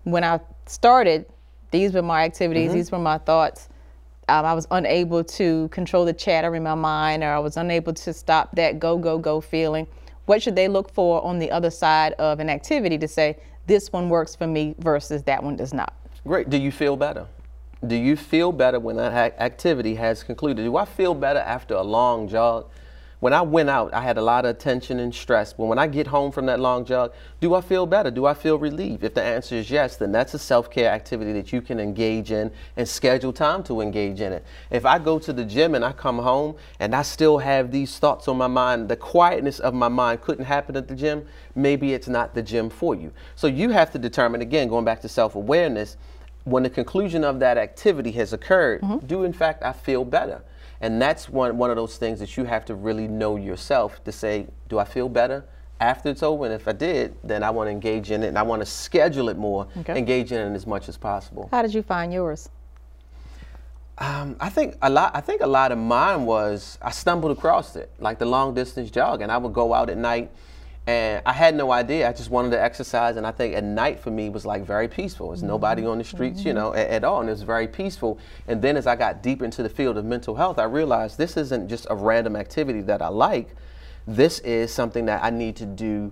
When 0.03 0.23
I 0.23 0.39
started, 0.67 1.25
these 1.71 1.93
were 1.93 2.03
my 2.03 2.23
activities, 2.23 2.67
mm-hmm. 2.67 2.77
these 2.77 2.91
were 2.91 2.99
my 2.99 3.17
thoughts. 3.17 3.69
Um, 4.27 4.45
I 4.45 4.53
was 4.53 4.67
unable 4.71 5.23
to 5.23 5.67
control 5.69 6.05
the 6.05 6.13
chatter 6.13 6.55
in 6.55 6.63
my 6.63 6.75
mind, 6.75 7.23
or 7.23 7.27
I 7.27 7.39
was 7.39 7.57
unable 7.57 7.93
to 7.93 8.13
stop 8.13 8.55
that 8.55 8.79
go, 8.79 8.97
go, 8.97 9.17
go 9.17 9.41
feeling. 9.41 9.87
What 10.25 10.41
should 10.41 10.55
they 10.55 10.67
look 10.67 10.91
for 10.91 11.23
on 11.23 11.39
the 11.39 11.51
other 11.51 11.69
side 11.69 12.13
of 12.13 12.39
an 12.39 12.49
activity 12.49 12.97
to 12.97 13.07
say, 13.07 13.37
this 13.67 13.91
one 13.91 14.09
works 14.09 14.35
for 14.35 14.47
me 14.47 14.75
versus 14.79 15.23
that 15.23 15.43
one 15.43 15.55
does 15.55 15.73
not? 15.73 15.93
Great. 16.25 16.49
Do 16.49 16.57
you 16.57 16.71
feel 16.71 16.95
better? 16.95 17.27
Do 17.85 17.95
you 17.95 18.15
feel 18.15 18.51
better 18.51 18.79
when 18.79 18.95
that 18.95 19.39
activity 19.39 19.95
has 19.95 20.23
concluded? 20.23 20.63
Do 20.63 20.77
I 20.77 20.85
feel 20.85 21.13
better 21.13 21.39
after 21.39 21.75
a 21.75 21.83
long 21.83 22.27
jog? 22.27 22.69
When 23.25 23.33
I 23.33 23.41
went 23.41 23.71
out, 23.71 23.91
I 23.91 24.01
had 24.01 24.19
a 24.19 24.21
lot 24.21 24.45
of 24.45 24.59
tension 24.59 24.99
and 24.99 25.11
stress. 25.11 25.51
But 25.51 25.65
when 25.65 25.79
I 25.79 25.87
get 25.87 26.05
home 26.05 26.31
from 26.31 26.45
that 26.45 26.59
long 26.59 26.85
jog, 26.85 27.11
do 27.41 27.55
I 27.55 27.61
feel 27.61 27.87
better? 27.87 28.11
Do 28.11 28.27
I 28.27 28.35
feel 28.35 28.59
relieved? 28.59 29.03
If 29.03 29.15
the 29.15 29.23
answer 29.23 29.55
is 29.55 29.71
yes, 29.71 29.95
then 29.95 30.11
that's 30.11 30.35
a 30.35 30.37
self 30.37 30.69
care 30.69 30.91
activity 30.91 31.33
that 31.33 31.51
you 31.51 31.59
can 31.59 31.79
engage 31.79 32.31
in 32.31 32.51
and 32.77 32.87
schedule 32.87 33.33
time 33.33 33.63
to 33.63 33.81
engage 33.81 34.21
in 34.21 34.31
it. 34.31 34.45
If 34.69 34.85
I 34.85 34.99
go 34.99 35.17
to 35.17 35.33
the 35.33 35.43
gym 35.43 35.73
and 35.73 35.83
I 35.83 35.91
come 35.91 36.19
home 36.19 36.55
and 36.79 36.93
I 36.95 37.01
still 37.01 37.39
have 37.39 37.71
these 37.71 37.97
thoughts 37.97 38.27
on 38.27 38.37
my 38.37 38.45
mind, 38.45 38.89
the 38.89 38.95
quietness 38.95 39.59
of 39.59 39.73
my 39.73 39.87
mind 39.87 40.21
couldn't 40.21 40.45
happen 40.45 40.77
at 40.77 40.87
the 40.87 40.95
gym, 40.95 41.25
maybe 41.55 41.95
it's 41.95 42.07
not 42.07 42.35
the 42.35 42.43
gym 42.43 42.69
for 42.69 42.93
you. 42.93 43.11
So 43.35 43.47
you 43.47 43.71
have 43.71 43.89
to 43.93 43.97
determine, 43.97 44.41
again, 44.41 44.67
going 44.67 44.85
back 44.85 45.01
to 45.01 45.09
self 45.09 45.33
awareness, 45.33 45.97
when 46.43 46.61
the 46.61 46.69
conclusion 46.69 47.23
of 47.23 47.39
that 47.39 47.57
activity 47.57 48.11
has 48.11 48.33
occurred, 48.33 48.81
mm-hmm. 48.81 49.03
do 49.07 49.23
in 49.23 49.33
fact 49.33 49.63
I 49.63 49.73
feel 49.73 50.05
better? 50.05 50.43
And 50.81 51.01
that's 51.01 51.29
one, 51.29 51.57
one 51.57 51.69
of 51.69 51.75
those 51.75 51.97
things 51.97 52.19
that 52.19 52.35
you 52.37 52.43
have 52.45 52.65
to 52.65 52.75
really 52.75 53.07
know 53.07 53.35
yourself 53.37 54.03
to 54.03 54.11
say, 54.11 54.47
do 54.69 54.77
I 54.79 54.83
feel 54.85 55.07
better 55.09 55.45
after 55.79 56.09
it's 56.09 56.23
over? 56.23 56.45
And 56.45 56.53
if 56.53 56.67
I 56.67 56.73
did, 56.73 57.15
then 57.23 57.43
I 57.43 57.49
want 57.49 57.67
to 57.67 57.71
engage 57.71 58.11
in 58.11 58.23
it 58.23 58.27
and 58.27 58.37
I 58.37 58.43
want 58.43 58.61
to 58.61 58.65
schedule 58.65 59.29
it 59.29 59.37
more, 59.37 59.67
Okay. 59.79 59.97
engage 59.97 60.31
in 60.31 60.39
it 60.51 60.55
as 60.55 60.67
much 60.67 60.89
as 60.89 60.97
possible. 60.97 61.47
How 61.51 61.61
did 61.61 61.73
you 61.73 61.81
find 61.81 62.13
yours? 62.13 62.49
Um, 63.97 64.35
I 64.41 64.49
think 64.49 64.75
a 64.81 64.89
lot. 64.89 65.11
I 65.15 65.21
think 65.21 65.39
a 65.41 65.47
lot 65.47 65.71
of 65.71 65.77
mine 65.77 66.25
was 66.25 66.77
I 66.81 66.91
stumbled 66.91 67.31
across 67.37 67.77
it, 67.77 67.89
like 67.97 68.19
the 68.19 68.25
long 68.25 68.53
distance 68.53 68.91
jog, 68.91 69.21
and 69.21 69.31
I 69.31 69.37
would 69.37 69.53
go 69.53 69.73
out 69.73 69.89
at 69.89 69.95
night, 69.97 70.29
and 70.87 71.21
I 71.25 71.33
had 71.33 71.55
no 71.55 71.71
idea. 71.71 72.07
I 72.07 72.13
just 72.13 72.29
wanted 72.29 72.51
to 72.51 72.61
exercise, 72.61 73.17
and 73.17 73.25
I 73.25 73.31
think 73.31 73.55
at 73.55 73.63
night 73.63 73.99
for 73.99 74.11
me 74.11 74.29
was 74.29 74.45
like 74.45 74.63
very 74.63 74.87
peaceful. 74.87 75.29
There's 75.29 75.41
nobody 75.41 75.81
mm-hmm. 75.81 75.91
on 75.91 75.97
the 75.97 76.03
streets, 76.03 76.45
you 76.45 76.53
mm-hmm. 76.53 76.59
know, 76.59 76.73
at, 76.73 76.89
at 76.89 77.03
all, 77.03 77.21
and 77.21 77.29
it 77.29 77.31
was 77.31 77.41
very 77.41 77.67
peaceful. 77.67 78.19
And 78.47 78.61
then 78.61 78.77
as 78.77 78.85
I 78.85 78.95
got 78.95 79.23
deep 79.23 79.41
into 79.41 79.63
the 79.63 79.69
field 79.69 79.97
of 79.97 80.05
mental 80.05 80.35
health, 80.35 80.59
I 80.59 80.65
realized 80.65 81.17
this 81.17 81.37
isn't 81.37 81.69
just 81.69 81.87
a 81.89 81.95
random 81.95 82.35
activity 82.35 82.81
that 82.81 83.01
I 83.01 83.07
like. 83.07 83.55
This 84.05 84.39
is 84.39 84.71
something 84.71 85.05
that 85.05 85.23
I 85.23 85.31
need 85.31 85.55
to 85.55 85.65
do 85.65 86.11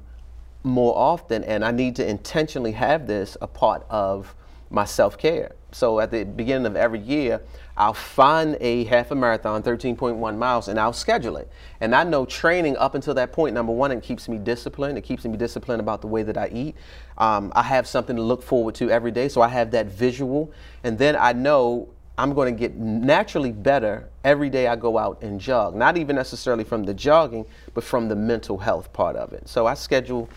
more 0.64 0.98
often, 0.98 1.44
and 1.44 1.64
I 1.64 1.72
need 1.72 1.96
to 1.98 2.10
intentionally 2.10 2.72
have 2.72 3.06
this 3.06 3.38
a 3.42 3.48
part 3.48 3.86
of 3.90 4.34
my 4.70 4.86
self 4.86 5.18
care. 5.18 5.54
So 5.72 6.00
at 6.00 6.12
the 6.12 6.24
beginning 6.24 6.66
of 6.68 6.76
every 6.76 7.00
year, 7.00 7.42
I'll 7.76 7.94
find 7.94 8.58
a 8.60 8.84
half 8.84 9.10
a 9.10 9.16
marathon, 9.16 9.64
13.1 9.64 10.38
miles, 10.38 10.68
and 10.68 10.80
I'll 10.80 10.94
schedule 10.94 11.38
it. 11.38 11.50
And 11.82 11.96
I 11.96 12.04
know 12.04 12.26
training 12.26 12.78
up 12.78 12.94
until 12.94 13.16
that 13.16 13.34
point, 13.34 13.56
number 13.56 13.74
one, 13.74 13.92
it 13.92 14.04
keeps 14.04 14.30
me 14.30 14.38
disciplined. 14.38 14.98
It 14.98 15.02
keeps 15.02 15.26
me 15.26 15.36
disciplined 15.36 15.80
about 15.80 16.02
the 16.02 16.08
way 16.08 16.22
that 16.24 16.38
I 16.38 16.50
eat. 16.50 16.76
Um, 17.18 17.52
I 17.56 17.64
have 17.64 17.88
something 17.88 18.16
to 18.16 18.22
look 18.22 18.44
forward 18.44 18.76
to 18.76 18.92
every 18.92 19.12
day, 19.12 19.28
so 19.28 19.42
I 19.42 19.48
have 19.48 19.72
that 19.72 19.88
visual. 19.88 20.52
And 20.84 20.98
then 20.98 21.16
I 21.16 21.34
know 21.34 21.90
I'm 22.18 22.34
going 22.34 22.54
to 22.54 22.60
get 22.60 22.76
naturally 22.76 23.52
better 23.52 24.08
every 24.24 24.50
day 24.50 24.68
I 24.68 24.76
go 24.76 25.00
out 25.00 25.24
and 25.24 25.40
jog. 25.40 25.76
Not 25.76 25.98
even 25.98 26.16
necessarily 26.16 26.64
from 26.64 26.84
the 26.84 26.94
jogging, 26.94 27.46
but 27.74 27.84
from 27.84 28.08
the 28.08 28.16
mental 28.16 28.60
health 28.60 28.94
part 28.94 29.16
of 29.16 29.34
it. 29.34 29.50
So 29.50 29.66
I 29.66 29.74
schedule 29.74 30.30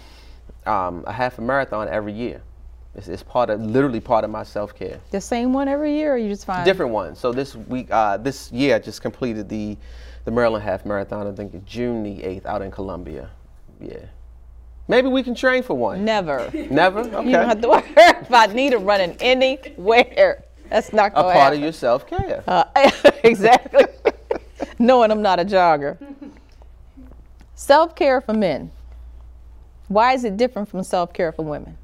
um, 0.65 1.05
a 1.07 1.12
half 1.12 1.39
a 1.39 1.43
marathon 1.43 1.89
every 1.89 2.15
year. 2.15 2.41
It's, 2.97 3.09
it's 3.09 3.23
part 3.23 3.51
of, 3.51 3.61
literally 3.61 4.01
part 4.01 4.25
of 4.25 4.31
my 4.31 4.43
self 4.43 4.75
care. 4.75 4.99
The 5.11 5.21
same 5.21 5.53
one 5.53 5.69
every 5.69 5.95
year, 5.95 6.15
or 6.15 6.17
you 6.17 6.29
just 6.29 6.47
find 6.47 6.65
Different 6.65 6.93
ones. 6.93 7.19
So 7.19 7.31
this 7.31 7.55
week, 7.55 7.89
uh, 7.91 8.17
this 8.17 8.51
year, 8.51 8.75
I 8.77 8.79
just 8.79 9.03
completed 9.03 9.49
the 9.49 9.77
the 10.25 10.31
Maryland 10.33 10.65
Half 10.65 10.85
Marathon. 10.85 11.27
I 11.27 11.33
think 11.33 11.55
it's 11.55 11.65
June 11.71 12.03
the 12.03 12.25
eighth, 12.25 12.47
out 12.47 12.63
in 12.63 12.71
Columbia. 12.71 13.31
Yeah. 13.81 13.99
Maybe 14.89 15.09
we 15.09 15.23
can 15.23 15.35
train 15.35 15.63
for 15.63 15.75
one. 15.75 16.05
Never. 16.05 16.51
Never. 16.71 17.01
Okay. 17.17 17.27
You 17.27 17.33
don't 17.33 17.49
have 17.49 17.61
to 17.61 17.69
worry 17.69 17.83
if 17.97 18.33
I 18.33 18.47
need 18.47 18.71
to 18.71 18.79
running 18.79 19.17
anywhere. 19.21 20.45
That's 20.71 20.93
not 20.93 21.13
a 21.13 21.15
going 21.15 21.27
to 21.27 21.33
part 21.33 21.37
happen. 21.37 21.59
of 21.59 21.63
your 21.63 21.73
self 21.73 22.07
care. 22.09 22.43
Uh, 22.47 22.65
exactly. 23.25 23.85
Knowing 24.79 25.11
I'm 25.11 25.23
not 25.23 25.39
a 25.39 25.45
jogger. 25.45 25.97
Self 27.55 27.95
care 27.95 28.21
for 28.21 28.33
men. 28.33 28.71
Why 29.89 30.15
is 30.15 30.25
it 30.25 30.37
different 30.37 30.69
from 30.69 30.83
self 30.83 31.13
care 31.13 31.31
for 31.31 31.43
women? 31.45 31.79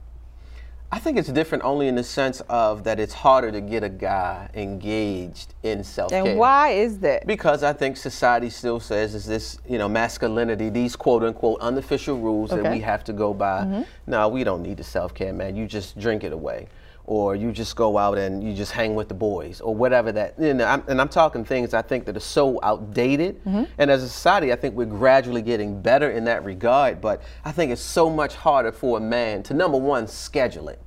I 0.95 0.99
think 0.99 1.17
it's 1.17 1.31
different 1.31 1.65
only 1.65 1.89
in 1.89 1.95
the 1.95 2.05
sense 2.05 2.43
of 2.51 2.85
that 2.85 3.01
it's 3.01 3.15
harder 3.15 3.51
to 3.51 3.63
get 3.63 3.83
a 3.83 3.89
guy 3.89 4.51
engaged 4.53 5.55
in 5.63 5.83
self-care. 5.83 6.23
And 6.23 6.39
why 6.39 6.73
is 6.73 6.99
that? 6.99 7.27
Because 7.27 7.63
I 7.63 7.73
think 7.73 7.97
society 7.97 8.51
still 8.51 8.79
says 8.79 9.15
is 9.15 9.25
this, 9.25 9.59
you 9.67 9.79
know, 9.79 9.89
masculinity, 9.89 10.69
these 10.69 10.95
quote 10.95 11.23
unquote 11.23 11.61
unofficial 11.63 12.19
rules 12.19 12.51
that 12.51 12.71
we 12.71 12.79
have 12.81 13.05
to 13.05 13.15
go 13.15 13.33
by. 13.33 13.63
Mm-hmm. 13.63 13.83
No, 14.07 14.29
we 14.29 14.45
don't 14.45 14.63
need 14.63 14.77
the 14.77 14.85
self-care, 14.85 15.33
man. 15.33 15.57
You 15.57 15.67
just 15.67 15.99
drink 15.99 16.25
it 16.25 16.33
away. 16.35 16.69
Or 17.05 17.35
you 17.35 17.51
just 17.51 17.75
go 17.75 17.99
out 17.99 18.17
and 18.17 18.45
you 18.45 18.55
just 18.55 18.73
hang 18.73 18.95
with 18.95 19.09
the 19.09 19.15
boys, 19.15 19.61
or 19.61 19.75
whatever 19.75 20.13
that. 20.13 20.35
You 20.39 20.55
know, 20.55 20.65
I'm, 20.65 20.85
and 20.87 21.01
I'm 21.01 21.09
talking 21.09 21.45
things 21.45 21.75
I 21.75 21.83
think 21.83 22.05
that 22.07 22.17
are 22.17 22.21
so 22.21 22.61
outdated. 22.63 23.45
Mm-hmm. 23.45 23.65
And 23.79 23.91
as 23.91 24.03
a 24.03 24.09
society, 24.09 24.53
I 24.53 24.57
think 24.57 24.77
we're 24.77 24.87
gradually 24.87 25.43
getting 25.43 25.83
better 25.83 26.11
in 26.11 26.25
that 26.25 26.45
regard. 26.45 27.01
But 27.01 27.23
I 27.45 27.53
think 27.53 27.73
it's 27.73 27.83
so 27.83 28.09
much 28.09 28.37
harder 28.37 28.73
for 28.73 28.99
a 28.99 29.01
man 29.01 29.43
to 29.45 29.55
number 29.55 29.79
one 29.79 30.07
schedule 30.07 30.69
it. 30.69 30.81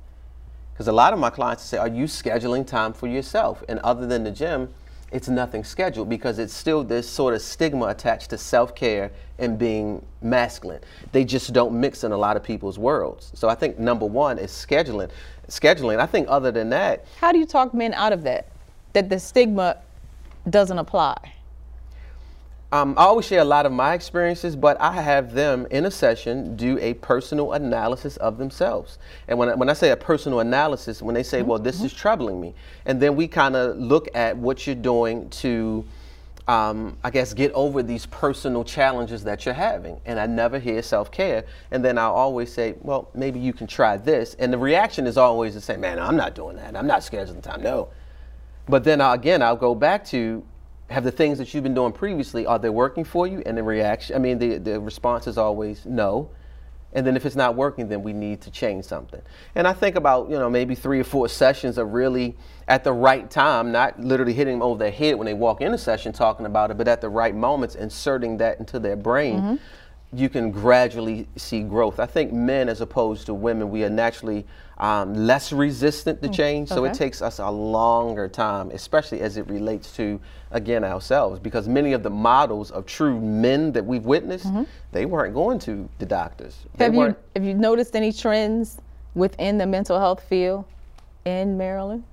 Because 0.72 0.88
a 0.88 0.92
lot 0.92 1.12
of 1.12 1.18
my 1.18 1.30
clients 1.30 1.62
say, 1.62 1.78
Are 1.78 1.88
you 1.88 2.04
scheduling 2.04 2.66
time 2.66 2.92
for 2.92 3.06
yourself? 3.06 3.62
And 3.68 3.78
other 3.80 4.06
than 4.06 4.24
the 4.24 4.30
gym, 4.30 4.68
it's 5.16 5.28
nothing 5.28 5.64
scheduled 5.64 6.10
because 6.10 6.38
it's 6.38 6.52
still 6.52 6.84
this 6.84 7.08
sort 7.08 7.32
of 7.32 7.40
stigma 7.40 7.86
attached 7.86 8.28
to 8.28 8.36
self 8.36 8.74
care 8.74 9.10
and 9.38 9.58
being 9.58 10.04
masculine. 10.20 10.80
They 11.12 11.24
just 11.24 11.54
don't 11.54 11.72
mix 11.80 12.04
in 12.04 12.12
a 12.12 12.16
lot 12.16 12.36
of 12.36 12.42
people's 12.44 12.78
worlds. 12.78 13.32
So 13.34 13.48
I 13.48 13.54
think 13.54 13.78
number 13.78 14.04
one 14.04 14.38
is 14.38 14.50
scheduling. 14.50 15.10
Scheduling. 15.48 15.98
I 15.98 16.06
think 16.06 16.26
other 16.28 16.52
than 16.52 16.68
that, 16.70 17.06
How 17.18 17.32
do 17.32 17.38
you 17.38 17.46
talk 17.46 17.72
men 17.72 17.94
out 17.94 18.12
of 18.12 18.24
that? 18.24 18.48
That 18.92 19.08
the 19.08 19.18
stigma 19.18 19.78
doesn't 20.50 20.78
apply. 20.78 21.16
Um, 22.76 22.92
I 22.98 23.04
always 23.04 23.24
share 23.24 23.40
a 23.40 23.44
lot 23.44 23.64
of 23.64 23.72
my 23.72 23.94
experiences, 23.94 24.54
but 24.54 24.78
I 24.82 25.00
have 25.00 25.32
them 25.32 25.66
in 25.70 25.86
a 25.86 25.90
session 25.90 26.56
do 26.56 26.78
a 26.78 26.92
personal 26.92 27.54
analysis 27.54 28.18
of 28.18 28.36
themselves. 28.36 28.98
And 29.28 29.38
when 29.38 29.48
I, 29.48 29.54
when 29.54 29.70
I 29.70 29.72
say 29.72 29.92
a 29.92 29.96
personal 29.96 30.40
analysis, 30.40 31.00
when 31.00 31.14
they 31.14 31.22
say, 31.22 31.40
well, 31.40 31.58
this 31.58 31.82
is 31.82 31.94
troubling 31.94 32.38
me, 32.38 32.52
and 32.84 33.00
then 33.00 33.16
we 33.16 33.28
kind 33.28 33.56
of 33.56 33.78
look 33.78 34.08
at 34.14 34.36
what 34.36 34.66
you're 34.66 34.76
doing 34.76 35.30
to, 35.30 35.86
um, 36.48 36.98
I 37.02 37.08
guess, 37.08 37.32
get 37.32 37.50
over 37.52 37.82
these 37.82 38.04
personal 38.04 38.62
challenges 38.62 39.24
that 39.24 39.46
you're 39.46 39.54
having. 39.54 39.98
And 40.04 40.20
I 40.20 40.26
never 40.26 40.58
hear 40.58 40.82
self 40.82 41.10
care. 41.10 41.46
And 41.70 41.82
then 41.82 41.96
I'll 41.96 42.12
always 42.12 42.52
say, 42.52 42.74
well, 42.82 43.08
maybe 43.14 43.40
you 43.40 43.54
can 43.54 43.66
try 43.66 43.96
this. 43.96 44.34
And 44.34 44.52
the 44.52 44.58
reaction 44.58 45.06
is 45.06 45.16
always 45.16 45.54
the 45.54 45.62
same 45.62 45.80
man, 45.80 45.98
I'm 45.98 46.16
not 46.16 46.34
doing 46.34 46.56
that. 46.56 46.76
I'm 46.76 46.86
not 46.86 47.00
scheduling 47.00 47.40
time. 47.40 47.62
No. 47.62 47.88
But 48.68 48.84
then 48.84 49.00
uh, 49.00 49.14
again, 49.14 49.40
I'll 49.40 49.56
go 49.56 49.74
back 49.74 50.04
to 50.06 50.44
have 50.88 51.04
the 51.04 51.10
things 51.10 51.38
that 51.38 51.52
you've 51.52 51.64
been 51.64 51.74
doing 51.74 51.92
previously, 51.92 52.46
are 52.46 52.58
they 52.58 52.70
working 52.70 53.04
for 53.04 53.26
you? 53.26 53.42
And 53.44 53.58
the 53.58 53.62
reaction, 53.62 54.14
I 54.14 54.18
mean, 54.18 54.38
the, 54.38 54.58
the 54.58 54.80
response 54.80 55.26
is 55.26 55.36
always 55.36 55.84
no. 55.84 56.30
And 56.92 57.06
then 57.06 57.16
if 57.16 57.26
it's 57.26 57.36
not 57.36 57.56
working, 57.56 57.88
then 57.88 58.02
we 58.02 58.12
need 58.12 58.40
to 58.42 58.50
change 58.50 58.84
something. 58.84 59.20
And 59.54 59.66
I 59.66 59.74
think 59.74 59.96
about, 59.96 60.30
you 60.30 60.38
know, 60.38 60.48
maybe 60.48 60.74
three 60.74 61.00
or 61.00 61.04
four 61.04 61.28
sessions 61.28 61.76
of 61.76 61.92
really 61.92 62.36
at 62.68 62.84
the 62.84 62.92
right 62.92 63.30
time, 63.30 63.70
not 63.70 64.00
literally 64.00 64.32
hitting 64.32 64.54
them 64.54 64.62
over 64.62 64.78
their 64.78 64.90
head 64.90 65.16
when 65.16 65.26
they 65.26 65.34
walk 65.34 65.60
in 65.60 65.74
a 65.74 65.78
session 65.78 66.12
talking 66.12 66.46
about 66.46 66.70
it, 66.70 66.78
but 66.78 66.88
at 66.88 67.00
the 67.00 67.08
right 67.08 67.34
moments, 67.34 67.74
inserting 67.74 68.38
that 68.38 68.58
into 68.60 68.78
their 68.78 68.96
brain 68.96 69.40
mm-hmm. 69.40 70.16
you 70.16 70.28
can 70.28 70.50
gradually 70.50 71.28
see 71.36 71.62
growth. 71.62 72.00
I 72.00 72.06
think 72.06 72.32
men, 72.32 72.68
as 72.68 72.80
opposed 72.80 73.26
to 73.26 73.34
women, 73.34 73.70
we 73.70 73.84
are 73.84 73.90
naturally 73.90 74.46
um, 74.78 75.14
less 75.14 75.52
resistant 75.52 76.22
to 76.22 76.28
change. 76.28 76.68
So 76.68 76.84
it 76.84 76.94
takes 76.94 77.22
us 77.22 77.38
a 77.38 77.50
longer 77.50 78.28
time, 78.28 78.70
especially 78.70 79.20
as 79.20 79.36
it 79.36 79.48
relates 79.48 79.92
to, 79.96 80.20
again, 80.50 80.84
ourselves. 80.84 81.40
Because 81.40 81.68
many 81.68 81.92
of 81.92 82.02
the 82.02 82.10
models 82.10 82.70
of 82.70 82.86
true 82.86 83.20
men 83.20 83.72
that 83.72 83.84
we've 83.84 84.04
witnessed, 84.04 84.48
they 84.92 85.06
weren't 85.06 85.34
going 85.34 85.58
to 85.60 85.88
the 85.98 86.06
doctors. 86.06 86.56
They 86.76 86.84
Have 86.84 86.94
you 86.94 87.16
have 87.34 87.44
you 87.44 87.54
noticed 87.54 87.96
any 87.96 88.12
trends 88.12 88.80
within 89.14 89.58
the 89.58 89.66
mental 89.66 89.98
health 89.98 90.22
field 90.22 90.64
in 91.24 91.56
Maryland? 91.56 92.04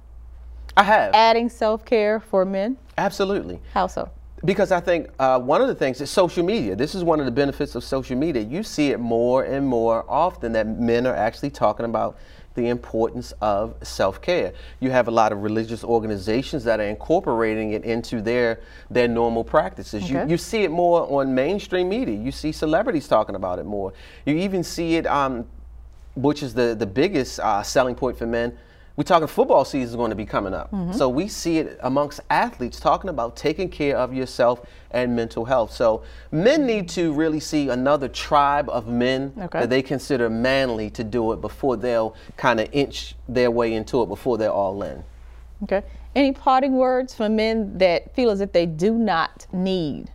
I 0.75 0.83
have. 0.83 1.13
Adding 1.13 1.49
self 1.49 1.85
care 1.85 2.19
for 2.19 2.45
men? 2.45 2.77
Absolutely. 2.97 3.59
How 3.73 3.87
so? 3.87 4.09
Because 4.45 4.73
I 4.73 4.81
think 4.81 5.09
uh, 5.19 5.39
one 5.39 5.61
of 5.61 5.69
the 5.69 5.75
things 5.75 6.01
is 6.01 6.09
social 6.09 6.43
media. 6.43 6.75
This 6.75 6.95
is 6.95 7.03
one 7.03 7.19
of 7.19 7.25
the 7.25 7.31
benefits 7.31 7.75
of 7.75 7.83
social 7.83 8.17
media. 8.17 8.41
You 8.41 8.61
see 8.61 8.91
it 8.91 8.99
more 8.99 9.45
and 9.45 9.65
more 9.65 10.03
often 10.09 10.51
that 10.53 10.67
men 10.67 11.07
are 11.07 11.15
actually 11.15 11.49
talking 11.49 11.85
about 11.85 12.17
the 12.55 12.69
importance 12.69 13.33
of 13.41 13.75
self 13.81 14.21
care. 14.21 14.53
You 14.79 14.91
have 14.91 15.07
a 15.07 15.11
lot 15.11 15.31
of 15.31 15.43
religious 15.43 15.83
organizations 15.83 16.63
that 16.65 16.79
are 16.79 16.87
incorporating 16.87 17.73
it 17.73 17.83
into 17.83 18.21
their 18.21 18.59
their 18.89 19.07
normal 19.07 19.43
practices. 19.43 20.09
You, 20.09 20.25
you 20.27 20.37
see 20.37 20.63
it 20.63 20.71
more 20.71 21.11
on 21.11 21.33
mainstream 21.33 21.89
media. 21.89 22.15
You 22.15 22.31
see 22.31 22.51
celebrities 22.51 23.07
talking 23.07 23.35
about 23.35 23.59
it 23.59 23.65
more. 23.65 23.93
You 24.25 24.35
even 24.35 24.63
see 24.63 24.95
it, 24.95 25.07
um, 25.07 25.45
which 26.15 26.43
is 26.43 26.53
the 26.53 26.75
the 26.75 26.87
biggest 26.87 27.39
uh, 27.39 27.63
selling 27.63 27.95
point 27.95 28.17
for 28.17 28.27
men. 28.27 28.57
We're 28.95 29.03
talking 29.03 29.27
football 29.27 29.65
season 29.65 29.89
is 29.89 29.95
going 29.95 30.11
to 30.11 30.15
be 30.15 30.25
coming 30.25 30.53
up. 30.53 30.69
Mm-hmm. 30.71 30.93
So 30.93 31.09
we 31.09 31.27
see 31.27 31.57
it 31.57 31.79
amongst 31.81 32.19
athletes 32.29 32.79
talking 32.79 33.09
about 33.09 33.35
taking 33.35 33.67
care 33.69 33.97
of 33.97 34.13
yourself 34.13 34.61
and 34.91 35.15
mental 35.15 35.45
health. 35.45 35.73
So 35.73 36.03
men 36.31 36.67
need 36.67 36.89
to 36.89 37.11
really 37.11 37.39
see 37.39 37.69
another 37.69 38.07
tribe 38.07 38.69
of 38.69 38.87
men 38.87 39.33
Okay. 39.39 39.61
that 39.61 39.71
they 39.71 39.81
consider 39.81 40.29
manly 40.29 40.91
to 40.91 41.03
do 41.03 41.31
it 41.31 41.41
before 41.41 41.75
they'll 41.75 42.15
kind 42.37 42.59
of 42.59 42.69
inch 42.71 43.15
their 43.27 43.49
way 43.49 43.73
into 43.73 44.03
it 44.03 44.05
before 44.05 44.37
they're 44.37 44.51
all 44.51 44.83
in. 44.83 45.03
Okay. 45.63 45.81
Any 46.15 46.31
parting 46.31 46.73
words 46.73 47.15
for 47.15 47.29
men 47.29 47.75
that 47.79 48.13
feel 48.13 48.29
as 48.29 48.41
if 48.41 48.51
they 48.51 48.67
do 48.67 48.93
not 48.93 49.47
need 49.51 50.11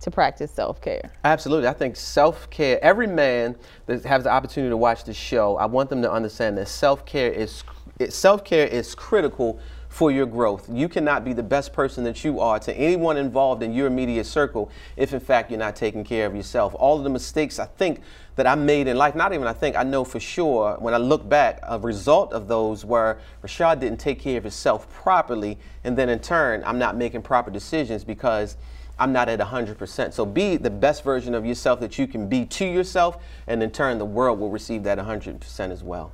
to 0.00 0.10
practice 0.10 0.50
self 0.50 0.80
care? 0.80 1.12
Absolutely. 1.22 1.68
I 1.68 1.72
think 1.72 1.94
self 1.94 2.50
care, 2.50 2.82
every 2.82 3.06
man 3.06 3.54
that 3.86 4.04
has 4.04 4.24
the 4.24 4.30
opportunity 4.30 4.70
to 4.70 4.76
watch 4.76 5.04
this 5.04 5.16
show, 5.16 5.56
I 5.56 5.66
want 5.66 5.90
them 5.90 6.02
to 6.02 6.10
understand 6.10 6.58
that 6.58 6.66
self 6.66 7.06
care 7.06 7.30
is 7.30 7.62
self 8.08 8.44
care 8.44 8.66
is 8.66 8.94
critical 8.94 9.58
for 9.88 10.10
your 10.10 10.26
growth. 10.26 10.68
You 10.70 10.90
cannot 10.90 11.24
be 11.24 11.32
the 11.32 11.42
best 11.42 11.72
person 11.72 12.04
that 12.04 12.22
you 12.22 12.38
are 12.38 12.58
to 12.58 12.76
anyone 12.76 13.16
involved 13.16 13.62
in 13.62 13.72
your 13.72 13.86
immediate 13.86 14.26
circle 14.26 14.70
if 14.96 15.14
in 15.14 15.20
fact 15.20 15.50
you're 15.50 15.58
not 15.58 15.74
taking 15.74 16.04
care 16.04 16.26
of 16.26 16.36
yourself. 16.36 16.74
All 16.78 16.98
of 16.98 17.04
the 17.04 17.08
mistakes 17.08 17.58
I 17.58 17.64
think 17.64 18.02
that 18.34 18.46
I 18.46 18.54
made 18.56 18.88
in 18.88 18.98
life, 18.98 19.14
not 19.14 19.32
even 19.32 19.46
I 19.46 19.54
think, 19.54 19.74
I 19.74 19.84
know 19.84 20.04
for 20.04 20.20
sure 20.20 20.76
when 20.80 20.92
I 20.92 20.98
look 20.98 21.26
back, 21.26 21.60
a 21.62 21.78
result 21.78 22.34
of 22.34 22.46
those 22.46 22.84
were 22.84 23.18
Rashad 23.42 23.80
didn't 23.80 23.98
take 23.98 24.20
care 24.20 24.36
of 24.36 24.44
himself 24.44 24.86
properly, 24.92 25.58
and 25.82 25.96
then 25.96 26.10
in 26.10 26.18
turn, 26.18 26.62
I'm 26.66 26.78
not 26.78 26.96
making 26.96 27.22
proper 27.22 27.50
decisions 27.50 28.04
because 28.04 28.58
I'm 28.98 29.12
not 29.12 29.30
at 29.30 29.40
100%. 29.40 30.12
So 30.12 30.26
be 30.26 30.58
the 30.58 30.70
best 30.70 31.04
version 31.04 31.34
of 31.34 31.46
yourself 31.46 31.80
that 31.80 31.98
you 31.98 32.06
can 32.06 32.28
be 32.28 32.44
to 32.44 32.66
yourself, 32.66 33.16
and 33.46 33.62
in 33.62 33.70
turn, 33.70 33.96
the 33.98 34.04
world 34.04 34.38
will 34.38 34.50
receive 34.50 34.82
that 34.82 34.98
100% 34.98 35.70
as 35.70 35.82
well. 35.82 36.12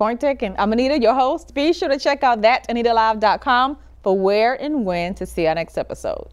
Point 0.00 0.18
taken. 0.18 0.54
I'm 0.58 0.72
Anita, 0.72 0.98
your 0.98 1.12
host. 1.12 1.52
Be 1.52 1.74
sure 1.74 1.90
to 1.90 1.98
check 1.98 2.22
out 2.22 2.40
thatanitalive.com 2.40 3.76
for 4.02 4.18
where 4.18 4.54
and 4.54 4.86
when 4.86 5.12
to 5.16 5.26
see 5.26 5.46
our 5.46 5.54
next 5.54 5.76
episode. 5.76 6.26